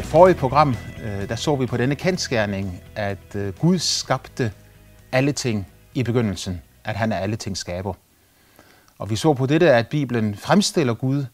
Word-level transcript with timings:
I 0.00 0.02
forrige 0.02 0.34
program, 0.34 0.76
øh, 1.02 1.28
der 1.28 1.36
så 1.36 1.56
vi 1.56 1.66
på 1.66 1.76
denne 1.76 1.94
kendskærning, 1.94 2.82
at 2.94 3.34
øh, 3.34 3.58
Gud 3.58 3.78
skabte 3.78 4.52
alle 5.12 5.32
ting 5.32 5.66
i 5.94 6.02
begyndelsen, 6.02 6.62
at 6.84 6.96
han 6.96 7.12
er 7.12 7.16
alle 7.16 7.36
ting 7.36 7.56
skaber. 7.56 7.94
Og 8.98 9.10
vi 9.10 9.16
så 9.16 9.34
på 9.34 9.46
dette, 9.46 9.72
at 9.72 9.88
Bibelen 9.88 10.36
fremstiller 10.36 10.94
Gud 10.94 11.24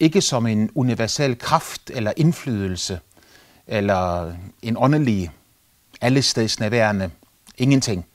ikke 0.00 0.20
som 0.20 0.46
en 0.46 0.70
universel 0.74 1.38
kraft 1.38 1.90
eller 1.90 2.12
indflydelse, 2.16 3.00
eller 3.66 4.32
en 4.62 4.76
åndelig, 4.76 5.30
allestedsnærværende 6.00 7.10
ingenting, 7.58 8.06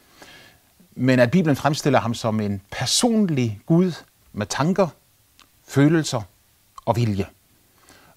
men 0.96 1.20
at 1.20 1.32
Bibelen 1.32 1.56
fremstiller 1.56 2.00
ham 2.00 2.14
som 2.14 2.40
en 2.40 2.62
personlig 2.72 3.62
Gud 3.66 3.92
med 4.34 4.46
tanker, 4.46 4.88
følelser 5.68 6.22
og 6.86 6.96
vilje. 6.96 7.26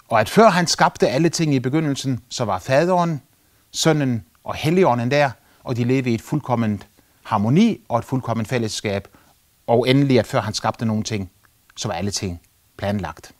Og 0.09 0.19
at 0.19 0.29
før 0.29 0.49
han 0.49 0.67
skabte 0.67 1.07
alle 1.07 1.29
ting 1.29 1.53
i 1.53 1.59
begyndelsen, 1.59 2.19
så 2.29 2.45
var 2.45 2.59
faderen, 2.59 3.21
sønnen 3.71 4.23
og 4.43 4.55
helligånden 4.55 5.11
der, 5.11 5.29
og 5.63 5.77
de 5.77 5.83
levede 5.83 6.09
i 6.09 6.13
et 6.13 6.21
fuldkomment 6.21 6.87
harmoni 7.23 7.81
og 7.89 7.99
et 7.99 8.05
fuldkomment 8.05 8.49
fællesskab. 8.49 9.07
Og 9.67 9.89
endelig, 9.89 10.19
at 10.19 10.27
før 10.27 10.41
han 10.41 10.53
skabte 10.53 10.85
nogle 10.85 11.03
ting, 11.03 11.31
så 11.77 11.87
var 11.87 11.95
alle 11.95 12.11
ting 12.11 12.41
planlagt. 12.77 13.31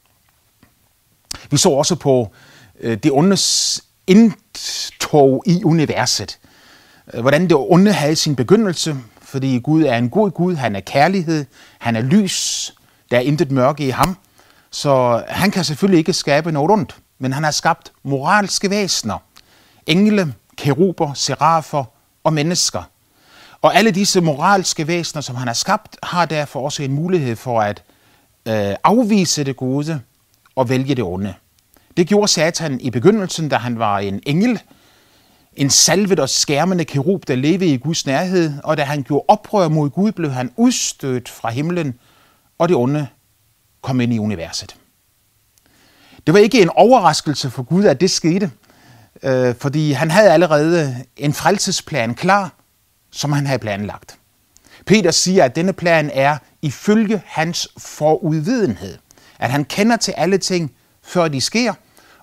Vi 1.51 1.57
så 1.57 1.69
også 1.69 1.95
på 1.95 2.31
øh, 2.79 2.97
det 2.97 3.11
ondes 3.11 3.83
indtog 4.07 5.43
i 5.45 5.63
universet. 5.63 6.39
Øh, 7.13 7.21
hvordan 7.21 7.43
det 7.43 7.53
onde 7.57 7.91
havde 7.91 8.15
sin 8.15 8.35
begyndelse, 8.35 8.95
fordi 9.21 9.59
Gud 9.59 9.83
er 9.83 9.97
en 9.97 10.09
god 10.09 10.31
Gud, 10.31 10.55
han 10.55 10.75
er 10.75 10.79
kærlighed, 10.79 11.45
han 11.79 11.95
er 11.95 12.01
lys, 12.01 12.71
der 13.11 13.17
er 13.17 13.21
intet 13.21 13.51
mørke 13.51 13.87
i 13.87 13.89
ham. 13.89 14.17
Så 14.75 15.23
han 15.27 15.51
kan 15.51 15.63
selvfølgelig 15.63 15.97
ikke 15.97 16.13
skabe 16.13 16.51
noget 16.51 16.71
ondt, 16.71 16.95
men 17.19 17.33
han 17.33 17.43
har 17.43 17.51
skabt 17.51 17.91
moralske 18.03 18.69
væsener. 18.69 19.17
Engle, 19.87 20.33
keruber, 20.57 21.13
serafer 21.13 21.83
og 22.23 22.33
mennesker. 22.33 22.83
Og 23.61 23.75
alle 23.75 23.91
disse 23.91 24.21
moralske 24.21 24.87
væsener, 24.87 25.21
som 25.21 25.35
han 25.35 25.47
har 25.47 25.53
skabt, 25.53 25.97
har 26.03 26.25
derfor 26.25 26.61
også 26.61 26.83
en 26.83 26.93
mulighed 26.93 27.35
for 27.35 27.61
at 27.61 27.83
øh, 28.45 28.75
afvise 28.83 29.43
det 29.43 29.55
gode 29.55 30.01
og 30.55 30.69
vælge 30.69 30.95
det 30.95 31.03
onde. 31.03 31.33
Det 31.97 32.07
gjorde 32.07 32.27
Satan 32.27 32.79
i 32.79 32.89
begyndelsen, 32.89 33.49
da 33.49 33.55
han 33.55 33.79
var 33.79 33.99
en 33.99 34.21
engel, 34.25 34.61
en 35.55 35.69
salvet 35.69 36.19
og 36.19 36.29
skærmende 36.29 36.85
kerub, 36.85 37.27
der 37.27 37.35
levede 37.35 37.73
i 37.73 37.77
Guds 37.77 38.05
nærhed, 38.05 38.53
og 38.63 38.77
da 38.77 38.83
han 38.83 39.03
gjorde 39.03 39.25
oprør 39.27 39.67
mod 39.67 39.89
Gud, 39.89 40.11
blev 40.11 40.31
han 40.31 40.51
udstødt 40.55 41.29
fra 41.29 41.49
himlen, 41.49 41.99
og 42.57 42.69
det 42.69 42.77
onde 42.77 43.07
kom 43.85 44.01
ind 44.01 44.13
i 44.13 44.19
universet. 44.19 44.75
Det 46.25 46.33
var 46.33 46.39
ikke 46.39 46.61
en 46.61 46.69
overraskelse 46.69 47.49
for 47.49 47.63
Gud, 47.63 47.85
at 47.85 48.01
det 48.01 48.11
skete, 48.11 48.51
øh, 49.23 49.55
fordi 49.55 49.91
han 49.91 50.11
havde 50.11 50.31
allerede 50.31 51.05
en 51.17 51.33
frelsesplan 51.33 52.15
klar, 52.15 52.53
som 53.11 53.31
han 53.31 53.45
havde 53.45 53.59
planlagt. 53.59 54.17
Peter 54.85 55.11
siger, 55.11 55.43
at 55.43 55.55
denne 55.55 55.73
plan 55.73 56.11
er 56.13 56.37
ifølge 56.61 57.21
hans 57.25 57.67
forudvidenhed, 57.77 58.97
at 59.39 59.51
han 59.51 59.65
kender 59.65 59.97
til 59.97 60.11
alle 60.11 60.37
ting, 60.37 60.71
før 61.03 61.27
de 61.27 61.41
sker, 61.41 61.73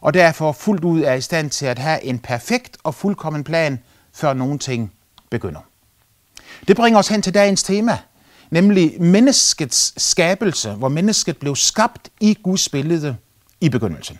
og 0.01 0.15
derfor 0.15 0.53
fuldt 0.53 0.85
ud 0.85 1.03
er 1.03 1.15
i 1.15 1.21
stand 1.21 1.51
til 1.51 1.67
at 1.67 1.79
have 1.79 2.05
en 2.05 2.19
perfekt 2.19 2.77
og 2.85 2.95
fuldkommen 2.95 3.45
plan, 3.45 3.79
før 4.13 4.33
nogen 4.33 4.59
ting 4.59 4.93
begynder. 5.31 5.61
Det 6.69 6.77
bringer 6.77 6.99
os 6.99 7.09
hen 7.09 7.23
til 7.23 7.35
dagens 7.35 7.63
tema, 7.63 7.99
nemlig 8.53 9.03
menneskets 9.03 9.95
skabelse, 9.97 10.71
hvor 10.71 10.89
mennesket 10.89 11.37
blev 11.37 11.57
skabt 11.57 12.09
i 12.21 12.39
Guds 12.43 12.69
billede 12.69 13.17
i 13.61 13.69
begyndelsen. 13.69 14.19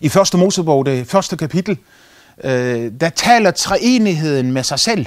I 0.00 0.08
første 0.08 0.36
Mosebog, 0.36 0.86
det 0.86 1.06
første 1.06 1.36
kapitel, 1.36 1.78
øh, 2.44 2.92
der 3.00 3.08
taler 3.08 3.50
treenigheden 3.50 4.52
med 4.52 4.62
sig 4.62 4.80
selv 4.80 5.06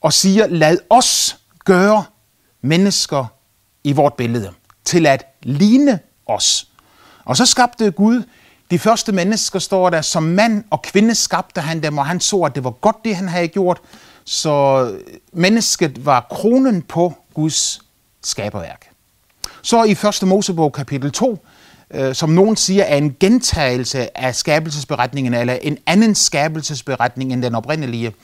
og 0.00 0.12
siger, 0.12 0.46
lad 0.46 0.78
os 0.90 1.36
gøre 1.64 2.04
mennesker 2.62 3.24
i 3.84 3.92
vort 3.92 4.14
billede, 4.14 4.52
til 4.84 5.06
at 5.06 5.24
ligne 5.42 5.98
os. 6.26 6.68
Og 7.24 7.36
så 7.36 7.46
skabte 7.46 7.90
Gud 7.90 8.22
de 8.70 8.78
første 8.78 9.12
mennesker, 9.12 9.58
står 9.58 9.90
der, 9.90 10.02
som 10.02 10.22
mand 10.22 10.64
og 10.70 10.82
kvinde 10.82 11.14
skabte 11.14 11.60
han 11.60 11.82
dem, 11.82 11.98
og 11.98 12.06
han 12.06 12.20
så, 12.20 12.40
at 12.40 12.54
det 12.54 12.64
var 12.64 12.70
godt, 12.70 12.96
det 13.04 13.16
han 13.16 13.28
havde 13.28 13.48
gjort. 13.48 13.80
Så 14.28 14.94
mennesket 15.32 16.06
var 16.06 16.26
kronen 16.30 16.82
på 16.82 17.14
Guds 17.34 17.80
skaberværk. 18.22 18.90
Så 19.62 19.84
i 19.84 19.90
1. 19.90 20.28
Mosebog 20.28 20.72
kapitel 20.72 21.12
2, 21.12 21.46
øh, 21.90 22.14
som 22.14 22.30
nogen 22.30 22.56
siger, 22.56 22.84
er 22.84 22.96
en 22.96 23.16
gentagelse 23.20 24.18
af 24.18 24.34
skabelsesberetningen, 24.34 25.34
eller 25.34 25.54
en 25.54 25.78
anden 25.86 26.14
skabelsesberetning 26.14 27.32
end 27.32 27.42
den 27.42 27.54
oprindelige. 27.54 28.14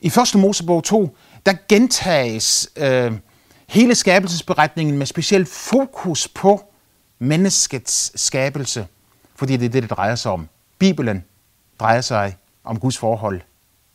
I 0.00 0.06
1. 0.06 0.34
Mosebog 0.34 0.84
2, 0.84 1.16
der 1.46 1.54
gentages 1.68 2.68
øh, 2.76 3.12
hele 3.68 3.94
skabelsesberetningen 3.94 4.98
med 4.98 5.06
specielt 5.06 5.48
fokus 5.48 6.28
på 6.28 6.62
menneskets 7.18 8.20
skabelse, 8.20 8.86
fordi 9.36 9.56
det 9.56 9.64
er 9.64 9.70
det, 9.70 9.82
det 9.82 9.90
drejer 9.90 10.14
sig 10.14 10.32
om. 10.32 10.48
Bibelen 10.78 11.24
drejer 11.80 12.00
sig 12.00 12.36
om 12.64 12.80
Guds 12.80 12.98
forhold 12.98 13.40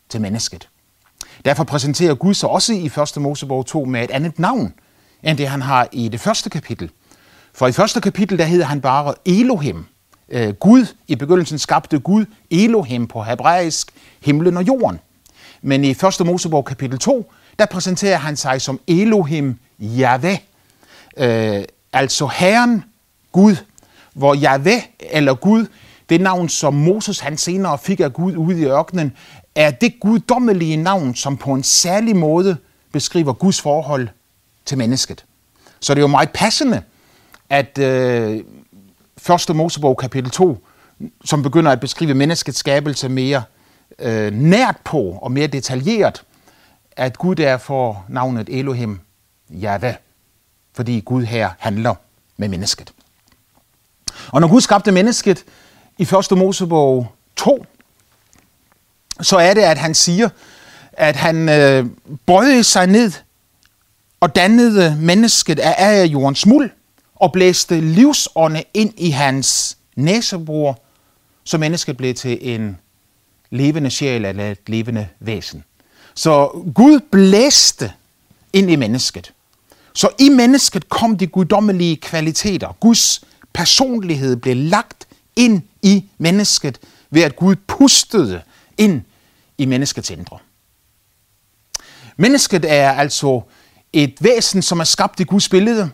til 0.08 0.20
mennesket. 0.20 0.68
Derfor 1.44 1.64
præsenterer 1.64 2.14
Gud 2.14 2.34
sig 2.34 2.48
også 2.48 2.72
i 2.72 2.86
1. 3.16 3.22
Mosebog 3.22 3.66
2 3.66 3.84
med 3.84 4.04
et 4.04 4.10
andet 4.10 4.38
navn, 4.38 4.74
end 5.22 5.38
det 5.38 5.48
han 5.48 5.62
har 5.62 5.88
i 5.92 6.08
det 6.08 6.20
første 6.20 6.50
kapitel. 6.50 6.90
For 7.54 7.66
i 7.66 7.72
første 7.72 8.00
kapitel, 8.00 8.38
der 8.38 8.44
hedder 8.44 8.64
han 8.64 8.80
bare 8.80 9.14
Elohim. 9.26 9.84
Øh, 10.28 10.54
Gud, 10.54 10.86
i 11.08 11.16
begyndelsen 11.16 11.58
skabte 11.58 11.98
Gud 11.98 12.24
Elohim 12.50 13.06
på 13.06 13.22
hebraisk, 13.22 13.90
himlen 14.20 14.56
og 14.56 14.66
jorden. 14.66 15.00
Men 15.62 15.84
i 15.84 15.90
1. 15.90 16.26
Mosebog 16.26 16.64
kapitel 16.64 16.98
2, 16.98 17.32
der 17.58 17.66
præsenterer 17.66 18.18
han 18.18 18.36
sig 18.36 18.60
som 18.60 18.80
Elohim 18.86 19.58
Yahweh, 19.82 20.38
øh, 21.16 21.64
altså 21.92 22.26
Herren 22.26 22.84
Gud, 23.32 23.56
hvor 24.14 24.36
Yahweh 24.42 24.82
eller 25.00 25.34
Gud, 25.34 25.66
det 26.08 26.20
navn, 26.20 26.48
som 26.48 26.74
Moses 26.74 27.20
han 27.20 27.36
senere 27.36 27.78
fik 27.78 28.00
af 28.00 28.12
Gud 28.12 28.36
ude 28.36 28.60
i 28.60 28.64
ørkenen, 28.64 29.12
er 29.60 29.70
det 29.70 30.00
guddommelige 30.00 30.76
navn, 30.76 31.14
som 31.14 31.36
på 31.36 31.54
en 31.54 31.62
særlig 31.62 32.16
måde 32.16 32.56
beskriver 32.92 33.32
Guds 33.32 33.60
forhold 33.60 34.08
til 34.64 34.78
mennesket. 34.78 35.24
Så 35.80 35.94
det 35.94 35.98
er 35.98 36.02
jo 36.02 36.06
meget 36.06 36.30
passende, 36.30 36.82
at 37.50 37.78
øh, 37.78 38.44
1. 39.48 39.56
Mosebog 39.56 39.96
kapitel 39.96 40.30
2, 40.30 40.66
som 41.24 41.42
begynder 41.42 41.72
at 41.72 41.80
beskrive 41.80 42.14
menneskets 42.14 42.58
skabelse 42.58 43.08
mere 43.08 43.42
øh, 43.98 44.32
nært 44.32 44.76
på 44.84 45.18
og 45.22 45.32
mere 45.32 45.46
detaljeret, 45.46 46.22
at 46.92 47.18
Gud 47.18 47.34
der 47.34 47.58
får 47.58 48.04
navnet 48.08 48.48
Elohim 48.48 49.00
Jahve, 49.50 49.96
fordi 50.72 51.00
Gud 51.00 51.24
her 51.24 51.50
handler 51.58 51.94
med 52.36 52.48
mennesket. 52.48 52.92
Og 54.32 54.40
når 54.40 54.48
Gud 54.48 54.60
skabte 54.60 54.92
mennesket 54.92 55.44
i 55.98 56.02
1. 56.02 56.38
Mosebog 56.38 57.06
2, 57.36 57.64
så 59.22 59.36
er 59.36 59.54
det, 59.54 59.62
at 59.62 59.78
han 59.78 59.94
siger, 59.94 60.28
at 60.92 61.16
han 61.16 61.48
øh, 61.48 61.86
bøjede 62.26 62.64
sig 62.64 62.86
ned 62.86 63.12
og 64.20 64.36
dannede 64.36 64.96
mennesket 65.00 65.58
af, 65.58 66.06
jordens 66.06 66.46
muld 66.46 66.70
og 67.16 67.32
blæste 67.32 67.80
livsånde 67.80 68.62
ind 68.74 68.92
i 68.96 69.10
hans 69.10 69.76
næsebor, 69.96 70.78
så 71.44 71.58
mennesket 71.58 71.96
blev 71.96 72.14
til 72.14 72.38
en 72.54 72.78
levende 73.50 73.90
sjæl 73.90 74.24
eller 74.24 74.50
et 74.50 74.58
levende 74.66 75.08
væsen. 75.20 75.64
Så 76.14 76.62
Gud 76.74 77.00
blæste 77.10 77.92
ind 78.52 78.70
i 78.70 78.76
mennesket. 78.76 79.32
Så 79.94 80.08
i 80.18 80.28
mennesket 80.28 80.88
kom 80.88 81.18
de 81.18 81.26
guddommelige 81.26 81.96
kvaliteter. 81.96 82.76
Guds 82.80 83.20
personlighed 83.52 84.36
blev 84.36 84.56
lagt 84.56 85.08
ind 85.36 85.62
i 85.82 86.04
mennesket 86.18 86.78
ved 87.10 87.22
at 87.22 87.36
Gud 87.36 87.56
pustede 87.56 88.40
ind 88.78 89.02
i 89.60 89.64
menneskets 89.64 90.10
indre. 90.10 90.38
Mennesket 92.16 92.64
er 92.68 92.92
altså 92.92 93.40
et 93.92 94.14
væsen, 94.20 94.62
som 94.62 94.80
er 94.80 94.84
skabt 94.84 95.20
i 95.20 95.24
Guds 95.24 95.48
billede. 95.48 95.90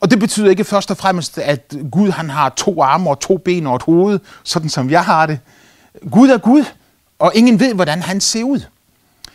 Og 0.00 0.10
det 0.10 0.18
betyder 0.18 0.50
ikke 0.50 0.64
først 0.64 0.90
og 0.90 0.96
fremmest, 0.96 1.38
at 1.38 1.74
Gud 1.92 2.10
han 2.10 2.30
har 2.30 2.48
to 2.48 2.82
arme 2.82 3.10
og 3.10 3.20
to 3.20 3.38
ben 3.38 3.66
og 3.66 3.76
et 3.76 3.82
hoved, 3.82 4.18
sådan 4.44 4.68
som 4.68 4.90
jeg 4.90 5.04
har 5.04 5.26
det. 5.26 5.38
Gud 6.10 6.28
er 6.28 6.38
Gud, 6.38 6.64
og 7.18 7.32
ingen 7.34 7.60
ved, 7.60 7.74
hvordan 7.74 8.02
han 8.02 8.20
ser 8.20 8.44
ud. 8.44 8.60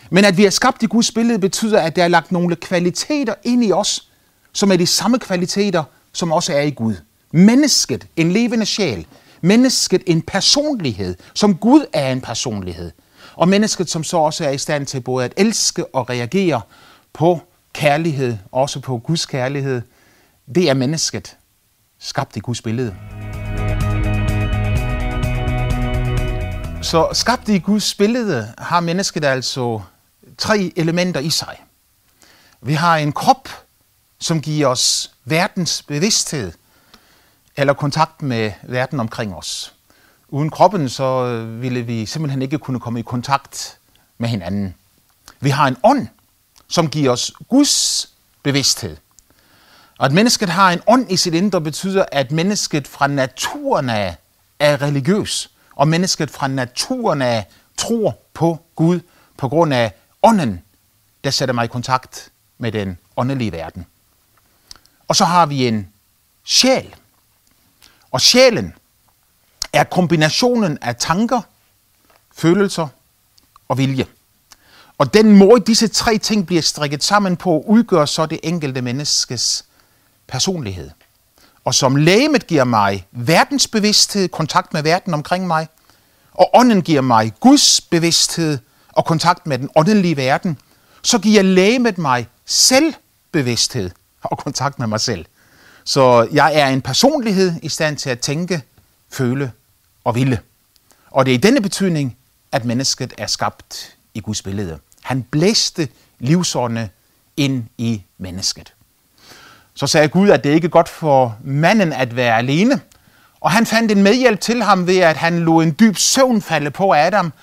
Men 0.09 0.25
at 0.25 0.37
vi 0.37 0.45
er 0.45 0.49
skabt 0.49 0.83
i 0.83 0.85
Guds 0.85 1.11
billede, 1.11 1.39
betyder, 1.39 1.79
at 1.79 1.95
der 1.95 2.03
er 2.03 2.07
lagt 2.07 2.31
nogle 2.31 2.55
kvaliteter 2.55 3.33
ind 3.43 3.63
i 3.65 3.71
os, 3.71 4.09
som 4.53 4.71
er 4.71 4.77
de 4.77 4.87
samme 4.87 5.19
kvaliteter, 5.19 5.83
som 6.13 6.31
også 6.31 6.53
er 6.53 6.61
i 6.61 6.71
Gud. 6.71 6.95
Mennesket, 7.31 8.07
en 8.15 8.31
levende 8.31 8.65
sjæl. 8.65 9.05
Mennesket, 9.41 10.03
en 10.05 10.21
personlighed, 10.21 11.15
som 11.33 11.55
Gud 11.55 11.85
er 11.93 12.11
en 12.11 12.21
personlighed. 12.21 12.91
Og 13.35 13.47
mennesket, 13.47 13.89
som 13.89 14.03
så 14.03 14.17
også 14.17 14.45
er 14.45 14.49
i 14.49 14.57
stand 14.57 14.85
til 14.85 15.01
både 15.01 15.25
at 15.25 15.33
elske 15.37 15.95
og 15.95 16.09
reagere 16.09 16.61
på 17.13 17.41
kærlighed, 17.73 18.37
også 18.51 18.79
på 18.79 18.97
Guds 18.97 19.25
kærlighed, 19.25 19.81
det 20.55 20.69
er 20.69 20.73
mennesket, 20.73 21.37
skabt 21.99 22.35
i 22.35 22.39
Guds 22.39 22.61
billede. 22.61 22.95
Så 26.81 27.09
skabt 27.13 27.49
i 27.49 27.59
Guds 27.59 27.93
billede 27.95 28.53
har 28.57 28.79
mennesket 28.79 29.25
altså 29.25 29.81
tre 30.37 30.73
elementer 30.75 31.19
i 31.19 31.29
sig. 31.29 31.57
Vi 32.61 32.73
har 32.73 32.97
en 32.97 33.11
krop, 33.11 33.49
som 34.19 34.41
giver 34.41 34.67
os 34.67 35.11
verdens 35.25 35.83
bevidsthed 35.83 36.51
eller 37.57 37.73
kontakt 37.73 38.21
med 38.21 38.51
verden 38.63 38.99
omkring 38.99 39.35
os. 39.35 39.73
Uden 40.33 40.49
kroppen, 40.49 40.89
så 40.89 41.25
øh, 41.25 41.61
ville 41.61 41.81
vi 41.81 42.05
simpelthen 42.05 42.41
ikke 42.41 42.57
kunne 42.57 42.79
komme 42.79 42.99
i 42.99 43.03
kontakt 43.03 43.79
med 44.17 44.29
hinanden. 44.29 44.75
Vi 45.39 45.49
har 45.49 45.67
en 45.67 45.77
ånd, 45.83 46.07
som 46.67 46.89
giver 46.89 47.11
os 47.11 47.31
Guds 47.49 48.09
bevidsthed. 48.43 48.97
Og 49.97 50.05
at 50.05 50.11
mennesket 50.11 50.49
har 50.49 50.71
en 50.71 50.81
ånd 50.87 51.11
i 51.11 51.17
sit 51.17 51.33
indre, 51.33 51.61
betyder, 51.61 52.05
at 52.11 52.31
mennesket 52.31 52.87
fra 52.87 53.07
naturen 53.07 53.89
af 53.89 54.15
er 54.59 54.81
religiøs, 54.81 55.51
og 55.75 55.87
mennesket 55.87 56.31
fra 56.31 56.47
naturen 56.47 57.21
af 57.21 57.47
tror 57.77 58.19
på 58.33 58.59
Gud 58.75 58.99
på 59.37 59.49
grund 59.49 59.73
af 59.73 59.93
ånden, 60.23 60.61
der 61.23 61.29
sætter 61.29 61.53
mig 61.53 61.65
i 61.65 61.67
kontakt 61.67 62.31
med 62.57 62.71
den 62.71 62.97
åndelige 63.17 63.51
verden. 63.51 63.85
Og 65.07 65.15
så 65.15 65.25
har 65.25 65.45
vi 65.45 65.67
en 65.67 65.87
sjæl. 66.43 66.95
Og 68.11 68.21
sjælen 68.21 68.73
er 69.73 69.83
kombinationen 69.83 70.77
af 70.81 70.95
tanker, 70.95 71.41
følelser 72.35 72.87
og 73.67 73.77
vilje. 73.77 74.05
Og 74.97 75.13
den 75.13 75.37
måde, 75.37 75.61
disse 75.61 75.87
tre 75.87 76.17
ting 76.17 76.45
bliver 76.45 76.61
strikket 76.61 77.03
sammen 77.03 77.37
på, 77.37 77.63
udgør 77.67 78.05
så 78.05 78.25
det 78.25 78.39
enkelte 78.43 78.81
menneskes 78.81 79.65
personlighed. 80.27 80.89
Og 81.65 81.75
som 81.75 81.95
lægemet 81.95 82.47
giver 82.47 82.63
mig 82.63 83.07
verdensbevidsthed, 83.11 84.27
kontakt 84.27 84.73
med 84.73 84.83
verden 84.83 85.13
omkring 85.13 85.47
mig, 85.47 85.67
og 86.31 86.49
ånden 86.53 86.81
giver 86.81 87.01
mig 87.01 87.33
Guds 87.39 87.81
bevidsthed 87.81 88.57
og 88.91 89.05
kontakt 89.05 89.47
med 89.47 89.57
den 89.57 89.69
åndelige 89.75 90.17
verden, 90.17 90.57
så 91.01 91.19
giver 91.19 91.41
lægemet 91.41 91.97
mig 91.97 92.27
selvbevidsthed 92.45 93.91
og 94.21 94.37
kontakt 94.37 94.79
med 94.79 94.87
mig 94.87 94.99
selv. 94.99 95.25
Så 95.83 96.27
jeg 96.31 96.55
er 96.55 96.67
en 96.67 96.81
personlighed 96.81 97.53
i 97.63 97.69
stand 97.69 97.97
til 97.97 98.09
at 98.09 98.19
tænke, 98.19 98.61
føle 99.09 99.51
og 100.03 100.15
ville. 100.15 100.39
Og 101.11 101.25
det 101.25 101.31
er 101.31 101.35
i 101.35 101.41
denne 101.41 101.61
betydning, 101.61 102.17
at 102.51 102.65
mennesket 102.65 103.13
er 103.17 103.27
skabt 103.27 103.95
i 104.13 104.19
Guds 104.19 104.41
billede. 104.41 104.79
Han 105.01 105.23
blæste 105.23 105.87
livsårene 106.19 106.89
ind 107.37 107.63
i 107.77 108.03
mennesket. 108.17 108.73
Så 109.73 109.87
sagde 109.87 110.07
Gud, 110.07 110.29
at 110.29 110.43
det 110.43 110.49
ikke 110.49 110.65
er 110.65 110.69
godt 110.69 110.89
for 110.89 111.37
manden 111.43 111.93
at 111.93 112.15
være 112.15 112.37
alene. 112.37 112.81
Og 113.39 113.51
han 113.51 113.65
fandt 113.65 113.91
en 113.91 114.03
medhjælp 114.03 114.39
til 114.39 114.63
ham 114.63 114.87
ved, 114.87 114.97
at 114.97 115.17
han 115.17 115.39
lod 115.39 115.63
en 115.63 115.75
dyb 115.79 115.97
søvn 115.97 116.41
falde 116.41 116.71
på 116.71 116.93
Adam. 116.93 117.33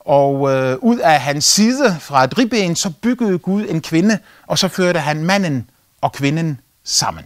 Og 0.00 0.52
øh, 0.54 0.78
ud 0.80 0.98
af 0.98 1.20
hans 1.20 1.44
side 1.44 1.96
fra 2.00 2.24
et 2.24 2.38
ribben, 2.38 2.76
så 2.76 2.90
byggede 2.90 3.38
Gud 3.38 3.66
en 3.68 3.80
kvinde, 3.80 4.18
og 4.46 4.58
så 4.58 4.68
førte 4.68 5.00
han 5.00 5.24
manden 5.24 5.70
og 6.00 6.12
kvinden 6.12 6.60
sammen. 6.84 7.24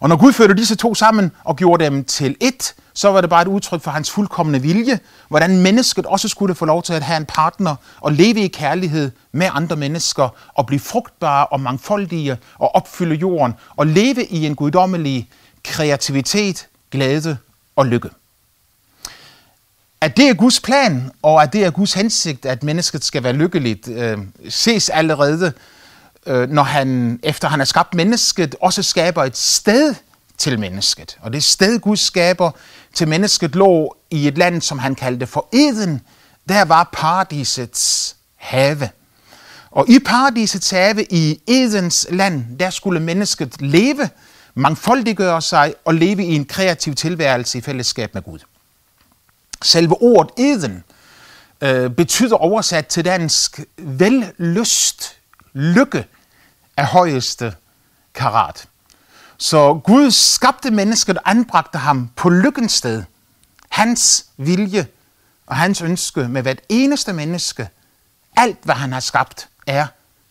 Og 0.00 0.08
når 0.08 0.16
Gud 0.16 0.32
førte 0.32 0.54
disse 0.54 0.74
to 0.74 0.94
sammen 0.94 1.32
og 1.44 1.56
gjorde 1.56 1.84
dem 1.84 2.04
til 2.04 2.36
ét, 2.44 2.72
så 2.94 3.10
var 3.10 3.20
det 3.20 3.30
bare 3.30 3.42
et 3.42 3.48
udtryk 3.48 3.82
for 3.82 3.90
hans 3.90 4.10
fuldkommende 4.10 4.62
vilje, 4.62 5.00
hvordan 5.28 5.62
mennesket 5.62 6.06
også 6.06 6.28
skulle 6.28 6.54
få 6.54 6.64
lov 6.64 6.82
til 6.82 6.92
at 6.92 7.02
have 7.02 7.16
en 7.16 7.26
partner 7.26 7.76
og 8.00 8.12
leve 8.12 8.40
i 8.40 8.48
kærlighed 8.48 9.10
med 9.32 9.48
andre 9.52 9.76
mennesker 9.76 10.28
og 10.54 10.66
blive 10.66 10.80
frugtbare 10.80 11.46
og 11.46 11.60
mangfoldige 11.60 12.38
og 12.58 12.74
opfylde 12.74 13.14
jorden 13.14 13.54
og 13.76 13.86
leve 13.86 14.24
i 14.24 14.46
en 14.46 14.54
guddommelig 14.54 15.28
kreativitet, 15.64 16.66
glæde 16.90 17.36
og 17.76 17.86
lykke. 17.86 18.08
At 20.00 20.16
det 20.16 20.28
er 20.28 20.34
Guds 20.34 20.60
plan, 20.60 21.10
og 21.22 21.42
at 21.42 21.52
det 21.52 21.64
er 21.64 21.70
Guds 21.70 21.92
hensigt, 21.92 22.46
at 22.46 22.62
mennesket 22.62 23.04
skal 23.04 23.22
være 23.22 23.32
lykkeligt, 23.32 23.88
øh, 23.88 24.18
ses 24.48 24.88
allerede 24.88 25.52
øh, 26.26 26.50
når 26.50 26.62
han, 26.62 27.20
efter 27.22 27.48
han 27.48 27.60
har 27.60 27.64
skabt 27.64 27.94
mennesket, 27.94 28.56
også 28.60 28.82
skaber 28.82 29.24
et 29.24 29.36
sted 29.36 29.94
til 30.38 30.58
mennesket. 30.58 31.18
Og 31.20 31.32
det 31.32 31.44
sted, 31.44 31.78
Gud 31.78 31.96
skaber 31.96 32.50
til 32.94 33.08
mennesket, 33.08 33.54
lå 33.54 33.96
i 34.10 34.28
et 34.28 34.38
land, 34.38 34.62
som 34.62 34.78
han 34.78 34.94
kaldte 34.94 35.26
for 35.26 35.48
Eden. 35.52 36.00
Der 36.48 36.64
var 36.64 36.90
paradisets 36.92 38.16
have. 38.36 38.88
Og 39.70 39.88
i 39.88 39.98
paradisets 39.98 40.70
have, 40.70 41.04
i 41.10 41.40
Edens 41.46 42.06
land, 42.10 42.58
der 42.58 42.70
skulle 42.70 43.00
mennesket 43.00 43.62
leve, 43.62 44.08
mangfoldiggøre 44.54 45.42
sig 45.42 45.74
og 45.84 45.94
leve 45.94 46.24
i 46.24 46.34
en 46.34 46.44
kreativ 46.44 46.94
tilværelse 46.94 47.58
i 47.58 47.60
fællesskab 47.60 48.14
med 48.14 48.22
Gud. 48.22 48.38
Selve 49.62 50.02
ordet 50.02 50.30
Eden 50.38 50.84
øh, 51.60 51.90
betyder 51.90 52.36
oversat 52.36 52.86
til 52.86 53.04
dansk 53.04 53.60
vellyst, 53.78 55.19
lykke 55.52 56.06
af 56.76 56.86
højeste 56.86 57.54
karat. 58.14 58.68
Så 59.38 59.80
Gud 59.84 60.10
skabte 60.10 60.70
mennesket 60.70 61.18
og 61.18 61.30
anbragte 61.30 61.78
ham 61.78 62.10
på 62.16 62.28
lykkens 62.28 62.72
sted. 62.72 63.02
Hans 63.68 64.26
vilje 64.36 64.86
og 65.46 65.56
hans 65.56 65.82
ønske 65.82 66.28
med 66.28 66.42
hvert 66.42 66.60
eneste 66.68 67.12
menneske, 67.12 67.68
alt 68.36 68.58
hvad 68.62 68.74
han 68.74 68.92
har 68.92 69.00
skabt, 69.00 69.48
er, 69.66 69.86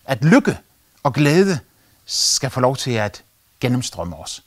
at 0.06 0.24
lykke 0.24 0.57
og 1.04 1.13
glæde 1.13 1.60
skal 2.06 2.50
få 2.50 2.60
lov 2.60 2.75
til 2.77 2.92
at 2.92 3.24
gennemstrømme 3.60 4.16
os. 4.16 4.44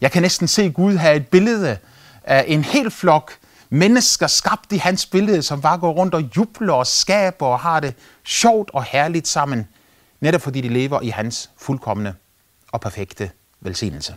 Jeg 0.00 0.12
kan 0.12 0.22
næsten 0.22 0.48
se 0.48 0.70
Gud 0.70 0.96
have 0.96 1.16
et 1.16 1.28
billede 1.28 1.78
af 2.24 2.44
en 2.48 2.64
hel 2.64 2.90
flok 2.90 3.32
mennesker 3.70 4.26
skabt 4.26 4.72
i 4.72 4.76
hans 4.76 5.06
billede, 5.06 5.42
som 5.42 5.60
bare 5.60 5.78
går 5.78 5.92
rundt 5.92 6.14
og 6.14 6.30
jubler 6.36 6.72
og 6.72 6.86
skaber 6.86 7.46
og 7.46 7.60
har 7.60 7.80
det 7.80 7.94
sjovt 8.24 8.70
og 8.72 8.84
herligt 8.84 9.28
sammen 9.28 9.68
netop 10.22 10.40
fordi 10.40 10.60
de 10.60 10.68
lever 10.68 11.00
i 11.00 11.08
hans 11.08 11.50
fuldkommende 11.56 12.14
og 12.72 12.80
perfekte 12.80 13.30
velsignelse. 13.60 14.16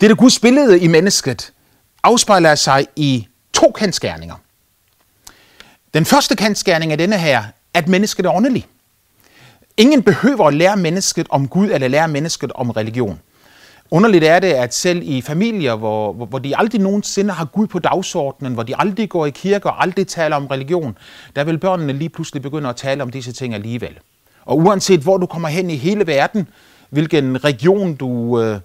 Dette 0.00 0.16
Guds 0.16 0.38
billede 0.38 0.80
i 0.80 0.86
mennesket 0.86 1.52
afspejler 2.02 2.54
sig 2.54 2.86
i 2.96 3.28
to 3.52 3.72
kendskærninger. 3.76 4.36
Den 5.94 6.04
første 6.04 6.36
kendskærning 6.36 6.92
er 6.92 6.96
denne 6.96 7.18
her, 7.18 7.44
at 7.74 7.88
mennesket 7.88 8.26
er 8.26 8.30
åndelig. 8.30 8.66
Ingen 9.76 10.02
behøver 10.02 10.46
at 10.46 10.54
lære 10.54 10.76
mennesket 10.76 11.26
om 11.30 11.48
Gud 11.48 11.70
eller 11.70 11.88
lære 11.88 12.08
mennesket 12.08 12.52
om 12.52 12.70
religion. 12.70 13.20
Underligt 13.90 14.24
er 14.24 14.38
det, 14.38 14.48
at 14.52 14.74
selv 14.74 15.02
i 15.04 15.20
familier, 15.20 15.74
hvor, 15.74 16.12
hvor 16.12 16.38
de 16.38 16.56
aldrig 16.56 16.80
nogensinde 16.80 17.32
har 17.32 17.44
Gud 17.44 17.66
på 17.66 17.78
dagsordenen, 17.78 18.54
hvor 18.54 18.62
de 18.62 18.74
aldrig 18.78 19.08
går 19.08 19.26
i 19.26 19.30
kirke 19.30 19.66
og 19.66 19.82
aldrig 19.82 20.06
taler 20.06 20.36
om 20.36 20.46
religion, 20.46 20.98
der 21.36 21.44
vil 21.44 21.58
børnene 21.58 21.92
lige 21.92 22.08
pludselig 22.08 22.42
begynde 22.42 22.68
at 22.68 22.76
tale 22.76 23.02
om 23.02 23.10
disse 23.10 23.32
ting 23.32 23.54
alligevel. 23.54 23.98
Og 24.44 24.58
uanset 24.58 25.00
hvor 25.00 25.16
du 25.16 25.26
kommer 25.26 25.48
hen 25.48 25.70
i 25.70 25.76
hele 25.76 26.06
verden, 26.06 26.48
hvilken 26.90 27.44
region 27.44 27.94
du 27.94 28.40
øh, 28.40 28.60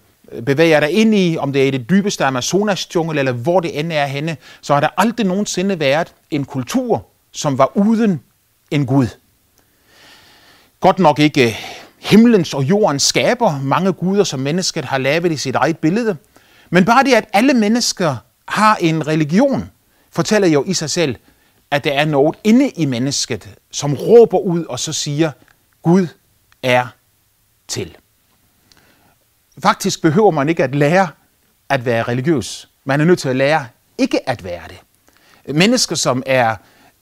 bevæger 0.46 0.80
dig 0.80 0.92
ind 0.92 1.15
i, 1.15 1.38
om 1.39 1.53
det 1.53 1.63
er 1.63 1.68
i 1.68 1.72
det 1.72 1.89
dybeste 1.89 2.25
Amazonas 2.25 2.96
jungle, 2.96 3.20
eller 3.20 3.32
hvor 3.32 3.60
det 3.60 3.80
end 3.80 3.94
er 3.94 4.06
henne, 4.06 4.38
så 4.62 4.74
har 4.74 4.82
der 4.82 4.89
aldrig 4.98 5.25
nogensinde 5.25 5.80
været 5.80 6.13
en 6.32 6.46
kultur, 6.46 7.06
som 7.32 7.58
var 7.58 7.77
uden 7.77 8.22
en 8.72 8.86
Gud. 8.86 9.08
Godt 10.80 11.00
nok 11.00 11.20
ikke 11.20 11.58
himlens 12.04 12.54
og 12.54 12.64
jordens 12.64 13.04
skaber, 13.04 13.60
mange 13.62 13.94
guder, 13.94 14.24
som 14.24 14.40
mennesket 14.40 14.86
har 14.86 14.98
lavet 14.98 15.32
i 15.32 15.38
sit 15.38 15.56
eget 15.56 15.78
billede. 15.78 16.18
Men 16.70 16.86
bare 16.86 17.04
det, 17.04 17.14
at 17.14 17.26
alle 17.34 17.54
mennesker 17.54 18.16
har 18.48 18.76
en 18.76 19.08
religion, 19.08 19.70
fortæller 20.12 20.48
jo 20.48 20.64
i 20.68 20.74
sig 20.74 20.90
selv, 20.90 21.16
at 21.72 21.84
der 21.84 21.92
er 21.92 22.06
noget 22.06 22.36
inde 22.44 22.70
i 22.70 22.86
mennesket, 22.86 23.50
som 23.72 23.94
råber 23.94 24.40
ud 24.40 24.66
og 24.66 24.80
så 24.80 24.94
siger, 24.94 25.32
Gud 25.82 26.08
er 26.64 26.88
til. 27.68 27.98
Faktisk 29.64 30.02
behøver 30.02 30.32
man 30.32 30.50
ikke 30.50 30.64
at 30.64 30.76
lære 30.76 31.08
at 31.70 31.86
være 31.86 32.04
religiøs. 32.04 32.70
Man 32.86 33.02
er 33.02 33.06
nødt 33.06 33.20
til 33.20 33.30
at 33.30 33.36
lære 33.36 33.68
ikke 33.98 34.30
at 34.30 34.44
være 34.44 34.64
det. 34.68 34.80
Mennesker, 35.56 35.96
som 35.96 36.24
er 36.26 36.56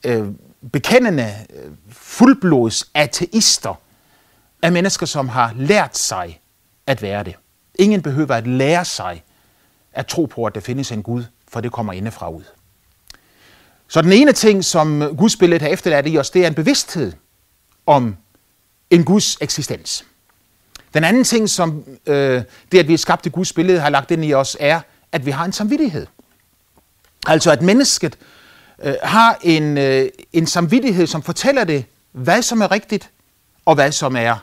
øh, 0.04 0.26
bekendende, 0.72 1.34
øh, 1.56 1.70
fuldblods 1.90 2.90
ateister, 2.94 3.80
er 4.62 4.70
mennesker, 4.70 5.06
som 5.06 5.28
har 5.28 5.52
lært 5.56 5.98
sig 5.98 6.40
at 6.86 7.02
være 7.02 7.24
det. 7.24 7.34
Ingen 7.74 8.02
behøver 8.02 8.34
at 8.34 8.46
lære 8.46 8.84
sig 8.84 9.22
at 9.92 10.06
tro 10.06 10.24
på, 10.24 10.44
at 10.44 10.54
der 10.54 10.60
findes 10.60 10.92
en 10.92 11.02
Gud, 11.02 11.24
for 11.48 11.60
det 11.60 11.72
kommer 11.72 11.92
indefra 11.92 12.30
ud. 12.30 12.42
Så 13.88 14.02
den 14.02 14.12
ene 14.12 14.32
ting, 14.32 14.64
som 14.64 15.16
Guds 15.18 15.36
billede 15.36 15.60
har 15.60 15.68
efterladt 15.68 16.06
i 16.08 16.18
os, 16.18 16.30
det 16.30 16.42
er 16.42 16.46
en 16.46 16.54
bevidsthed 16.54 17.12
om 17.86 18.16
en 18.90 19.04
Guds 19.04 19.36
eksistens. 19.40 20.04
Den 20.94 21.04
anden 21.04 21.24
ting, 21.24 21.50
som 21.50 21.84
øh, 22.06 22.42
det, 22.72 22.78
at 22.78 22.88
vi 22.88 22.94
er 22.94 22.98
skabt 22.98 23.26
i 23.26 23.28
Guds 23.28 23.52
billede, 23.52 23.80
har 23.80 23.90
lagt 23.90 24.10
ind 24.10 24.24
i 24.24 24.34
os, 24.34 24.56
er, 24.60 24.80
at 25.12 25.26
vi 25.26 25.30
har 25.30 25.44
en 25.44 25.52
samvittighed. 25.52 26.06
Altså 27.26 27.50
at 27.50 27.62
mennesket 27.62 28.18
øh, 28.82 28.94
har 29.02 29.38
en, 29.42 29.78
øh, 29.78 30.08
en 30.32 30.46
samvittighed, 30.46 31.06
som 31.06 31.22
fortæller 31.22 31.64
det, 31.64 31.84
hvad 32.12 32.42
som 32.42 32.60
er 32.60 32.70
rigtigt, 32.70 33.10
og 33.64 33.74
hvad 33.74 33.92
som 33.92 34.16
er 34.16 34.36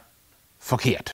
forkert. 0.61 1.11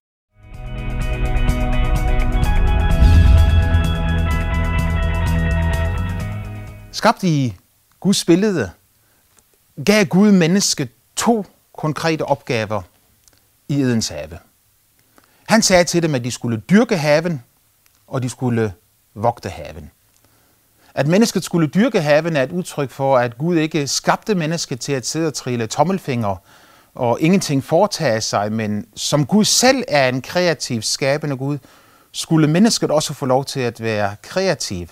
Skabt 6.92 7.24
i 7.24 7.56
Guds 8.00 8.26
billede, 8.26 8.72
gav 9.86 10.06
Gud 10.06 10.32
mennesket 10.32 10.90
to 11.16 11.46
konkrete 11.74 12.22
opgaver 12.22 12.82
i 13.68 13.82
Edens 13.82 14.08
have. 14.08 14.40
Han 15.48 15.62
sagde 15.62 15.84
til 15.84 16.04
dem, 16.04 16.16
at 16.16 16.24
de 16.24 16.32
skulle 16.32 16.58
dyrke 16.58 16.98
haven, 16.98 17.44
og 18.08 18.24
de 18.24 18.30
skulle 18.30 18.74
vogte 19.14 19.50
haven. 19.50 19.92
At 20.94 21.08
mennesket 21.08 21.44
skulle 21.44 21.68
dyrke 21.68 22.02
haven 22.02 22.36
er 22.36 22.44
et 22.44 22.52
udtryk 22.52 22.90
for, 22.92 23.18
at 23.18 23.38
Gud 23.38 23.58
ikke 23.58 23.88
skabte 23.88 24.36
mennesket 24.36 24.80
til 24.80 24.94
at 24.94 25.08
sidde 25.08 25.28
og 25.28 25.34
trille 25.34 25.68
tommelfinger 25.68 26.36
og 26.96 27.22
ingenting 27.22 27.64
foretage 27.64 28.22
sig, 28.22 28.52
men 28.52 28.88
som 28.96 29.26
Gud 29.26 29.46
selv 29.46 29.84
er 29.88 30.10
en 30.10 30.22
kreativ, 30.22 30.82
skabende 30.82 31.38
Gud, 31.38 31.58
skulle 32.12 32.48
mennesket 32.48 32.92
også 32.92 33.14
få 33.14 33.26
lov 33.26 33.46
til 33.46 33.60
at 33.60 33.82
være 33.82 34.16
kreativ 34.22 34.88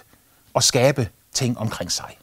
og 0.53 0.63
skabe 0.63 1.09
ting 1.33 1.57
omkring 1.57 1.91
sig. 1.91 2.17